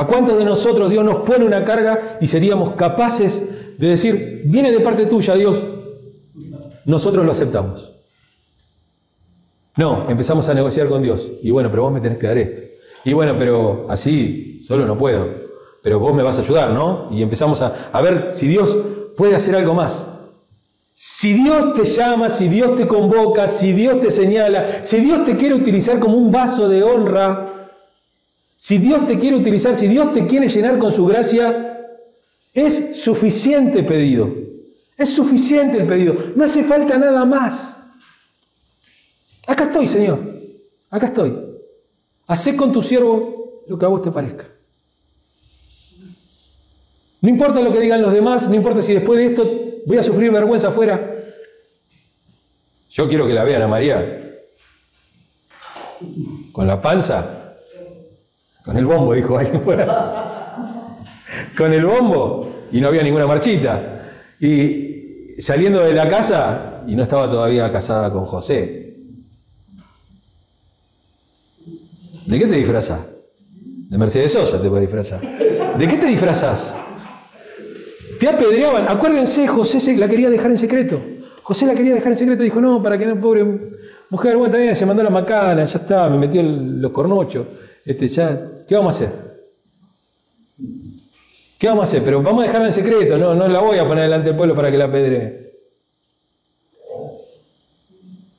¿A 0.01 0.07
cuántos 0.07 0.39
de 0.39 0.45
nosotros 0.45 0.89
Dios 0.89 1.05
nos 1.05 1.17
pone 1.17 1.45
una 1.45 1.63
carga 1.63 2.17
y 2.19 2.25
seríamos 2.25 2.71
capaces 2.71 3.77
de 3.77 3.87
decir, 3.87 4.41
viene 4.45 4.71
de 4.71 4.79
parte 4.79 5.05
tuya 5.05 5.35
Dios? 5.35 5.63
Nosotros 6.85 7.23
lo 7.23 7.31
aceptamos. 7.31 7.93
No, 9.77 10.07
empezamos 10.09 10.49
a 10.49 10.55
negociar 10.55 10.87
con 10.87 11.03
Dios. 11.03 11.29
Y 11.43 11.51
bueno, 11.51 11.69
pero 11.69 11.83
vos 11.83 11.93
me 11.93 12.01
tenés 12.01 12.17
que 12.17 12.25
dar 12.25 12.39
esto. 12.39 12.63
Y 13.05 13.13
bueno, 13.13 13.35
pero 13.37 13.85
así 13.89 14.59
solo 14.59 14.87
no 14.87 14.97
puedo. 14.97 15.29
Pero 15.83 15.99
vos 15.99 16.15
me 16.15 16.23
vas 16.23 16.39
a 16.39 16.41
ayudar, 16.41 16.71
¿no? 16.71 17.07
Y 17.11 17.21
empezamos 17.21 17.61
a, 17.61 17.91
a 17.93 18.01
ver 18.01 18.29
si 18.31 18.47
Dios 18.47 18.75
puede 19.15 19.35
hacer 19.35 19.55
algo 19.55 19.75
más. 19.75 20.07
Si 20.95 21.33
Dios 21.33 21.75
te 21.75 21.85
llama, 21.85 22.29
si 22.29 22.49
Dios 22.49 22.75
te 22.75 22.87
convoca, 22.87 23.47
si 23.47 23.71
Dios 23.71 23.99
te 23.99 24.09
señala, 24.09 24.83
si 24.83 24.99
Dios 24.99 25.27
te 25.27 25.37
quiere 25.37 25.53
utilizar 25.53 25.99
como 25.99 26.17
un 26.17 26.31
vaso 26.31 26.67
de 26.69 26.81
honra, 26.81 27.60
si 28.61 28.77
Dios 28.77 29.07
te 29.07 29.17
quiere 29.17 29.37
utilizar, 29.37 29.75
si 29.75 29.87
Dios 29.87 30.13
te 30.13 30.27
quiere 30.27 30.47
llenar 30.47 30.77
con 30.77 30.91
su 30.91 31.07
gracia, 31.07 31.83
es 32.53 33.01
suficiente 33.01 33.81
pedido. 33.81 34.31
Es 34.95 35.15
suficiente 35.15 35.79
el 35.79 35.87
pedido. 35.87 36.15
No 36.35 36.43
hace 36.43 36.63
falta 36.63 36.95
nada 36.99 37.25
más. 37.25 37.81
Acá 39.47 39.63
estoy, 39.63 39.87
Señor. 39.87 40.19
Acá 40.91 41.07
estoy. 41.07 41.35
Hacé 42.27 42.55
con 42.55 42.71
tu 42.71 42.83
siervo 42.83 43.63
lo 43.65 43.79
que 43.79 43.85
a 43.85 43.87
vos 43.87 44.03
te 44.03 44.11
parezca. 44.11 44.47
No 47.19 47.29
importa 47.29 47.61
lo 47.61 47.73
que 47.73 47.79
digan 47.79 48.03
los 48.03 48.13
demás, 48.13 48.47
no 48.47 48.53
importa 48.53 48.83
si 48.83 48.93
después 48.93 49.17
de 49.17 49.25
esto 49.25 49.43
voy 49.87 49.97
a 49.97 50.03
sufrir 50.03 50.31
vergüenza 50.31 50.67
afuera. 50.67 51.33
Yo 52.91 53.09
quiero 53.09 53.25
que 53.25 53.33
la 53.33 53.43
vean 53.43 53.63
a 53.63 53.67
María 53.67 54.37
con 56.51 56.67
la 56.67 56.79
panza 56.79 57.41
con 58.63 58.77
el 58.77 58.85
bombo, 58.85 59.13
dijo 59.13 59.37
alguien 59.37 59.63
Con 61.57 61.73
el 61.73 61.85
bombo 61.85 62.67
y 62.71 62.79
no 62.81 62.87
había 62.87 63.03
ninguna 63.03 63.27
marchita. 63.27 64.01
Y 64.39 65.41
saliendo 65.41 65.81
de 65.83 65.93
la 65.93 66.07
casa, 66.07 66.83
y 66.87 66.95
no 66.95 67.03
estaba 67.03 67.29
todavía 67.29 67.71
casada 67.71 68.11
con 68.11 68.25
José. 68.25 68.95
¿De 72.25 72.39
qué 72.39 72.47
te 72.47 72.55
disfrazas? 72.55 73.01
De 73.89 73.97
Mercedes 73.97 74.31
Sosa 74.31 74.61
te 74.61 74.69
puedes 74.69 74.87
disfrazar. 74.87 75.21
¿De 75.77 75.87
qué 75.87 75.97
te 75.97 76.05
disfrazas? 76.05 76.75
Te 78.19 78.29
apedreaban. 78.29 78.87
Acuérdense, 78.87 79.47
José 79.47 79.79
se 79.79 79.97
la 79.97 80.07
quería 80.07 80.29
dejar 80.29 80.51
en 80.51 80.57
secreto. 80.57 81.01
José 81.51 81.65
la 81.65 81.75
quería 81.75 81.93
dejar 81.93 82.13
en 82.13 82.17
secreto. 82.17 82.43
Dijo, 82.43 82.61
no, 82.61 82.81
para 82.81 82.97
que 82.97 83.05
no, 83.05 83.19
pobre 83.19 83.43
mujer, 84.09 84.37
bueno, 84.37 84.53
también 84.53 84.73
se 84.73 84.85
mandó 84.85 85.03
la 85.03 85.09
macana, 85.09 85.65
ya 85.65 85.79
está, 85.79 86.09
me 86.09 86.17
metió 86.17 86.41
los 86.41 86.91
cornochos 86.93 87.45
este, 87.85 88.07
ya, 88.07 88.53
¿qué 88.65 88.73
vamos 88.73 88.93
a 88.93 88.97
hacer? 89.03 89.43
¿Qué 91.59 91.67
vamos 91.67 91.81
a 91.81 91.87
hacer? 91.87 92.05
Pero 92.05 92.21
vamos 92.21 92.41
a 92.41 92.47
dejarla 92.47 92.67
en 92.67 92.73
secreto, 92.73 93.17
no, 93.17 93.35
no 93.35 93.49
la 93.49 93.59
voy 93.59 93.77
a 93.79 93.85
poner 93.85 94.05
delante 94.05 94.29
del 94.29 94.37
pueblo 94.37 94.55
para 94.55 94.71
que 94.71 94.77
la 94.77 94.89
pedre. 94.89 95.57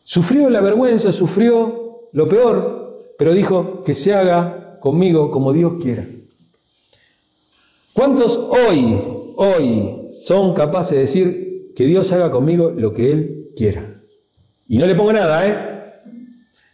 Sufrió 0.05 0.49
la 0.49 0.63
vergüenza, 0.63 1.13
sufrió 1.13 2.09
lo 2.15 2.27
peor, 2.31 3.13
pero 3.19 3.35
dijo 3.35 3.83
que 3.85 3.95
se 3.95 4.15
haga 4.15 4.79
conmigo 4.81 5.31
como 5.31 5.53
Dios 5.53 5.75
quiera. 5.83 6.09
¿Cuántos 7.93 8.39
hoy, 8.39 8.99
hoy 9.37 10.09
son 10.13 10.55
capaces 10.55 10.93
de 10.93 11.01
decir 11.01 11.52
que 11.75 11.85
Dios 11.85 12.13
haga 12.13 12.31
conmigo 12.31 12.71
lo 12.71 12.93
que 12.93 13.13
Él 13.13 13.51
quiera? 13.57 14.03
Y 14.67 14.79
no 14.79 14.87
le 14.87 14.95
pongo 14.95 15.13
nada, 15.13 15.47
¿eh? 15.47 15.73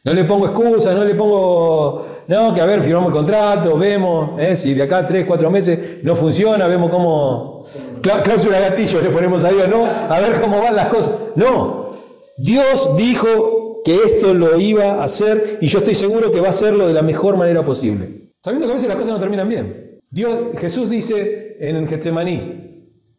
No 0.05 0.15
le 0.15 0.25
pongo 0.25 0.47
excusas, 0.47 0.95
no 0.95 1.05
le 1.05 1.15
pongo, 1.15 2.07
no, 2.29 2.55
que 2.55 2.61
a 2.61 2.67
ver, 2.67 2.83
firmamos 2.83 3.09
el 3.09 3.15
contrato, 3.15 3.77
vemos, 3.77 4.41
¿eh? 4.41 4.57
si 4.57 4.73
de 4.73 4.85
acá 4.85 5.07
tres, 5.07 5.27
cuatro 5.27 5.51
meses 5.51 6.03
no 6.03 6.17
funciona, 6.17 6.67
vemos 6.67 6.89
cómo, 6.91 7.65
cláusula 8.01 8.61
gatillo 8.61 9.03
le 9.03 9.11
ponemos 9.11 9.45
a 9.45 9.51
Dios, 9.51 9.69
no, 9.69 9.85
a 9.85 10.21
ver 10.21 10.41
cómo 10.41 10.61
van 10.61 10.77
las 10.77 10.87
cosas. 10.87 11.13
No, 11.35 11.91
Dios 12.39 12.97
dijo 12.97 13.83
que 13.85 13.97
esto 13.97 14.33
lo 14.33 14.59
iba 14.59 14.85
a 14.85 15.05
hacer 15.05 15.59
y 15.61 15.69
yo 15.69 15.81
estoy 15.81 15.95
seguro 15.95 16.31
que 16.31 16.41
va 16.41 16.47
a 16.47 16.51
hacerlo 16.51 16.87
de 16.87 16.95
la 16.95 17.03
mejor 17.03 17.37
manera 17.37 17.65
posible. 17.65 18.31
Sabiendo 18.43 18.67
que 18.67 18.73
a 18.73 18.75
veces 18.77 18.89
las 18.89 18.97
cosas 18.97 19.13
no 19.13 19.19
terminan 19.19 19.49
bien. 19.49 20.01
Dios, 20.11 20.59
Jesús 20.59 20.89
dice 20.89 21.57
en 21.61 21.87
Getsemaní, 21.87 22.58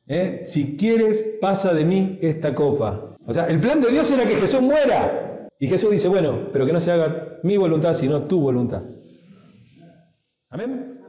¿eh? 0.09 0.41
si 0.45 0.75
quieres, 0.75 1.25
pasa 1.39 1.73
de 1.73 1.85
mí 1.85 2.19
esta 2.21 2.53
copa. 2.53 3.15
O 3.25 3.33
sea, 3.33 3.45
el 3.45 3.61
plan 3.61 3.79
de 3.79 3.89
Dios 3.89 4.11
era 4.11 4.25
que 4.25 4.35
Jesús 4.35 4.61
muera. 4.61 5.47
Y 5.59 5.67
Jesús 5.67 5.91
dice, 5.91 6.07
bueno, 6.07 6.49
pero 6.51 6.65
que 6.65 6.73
no 6.73 6.79
se 6.79 6.91
haga 6.91 7.39
mi 7.43 7.57
voluntad, 7.57 7.93
sino 7.93 8.23
tu 8.23 8.41
voluntad. 8.41 8.83
Amén. 10.49 10.99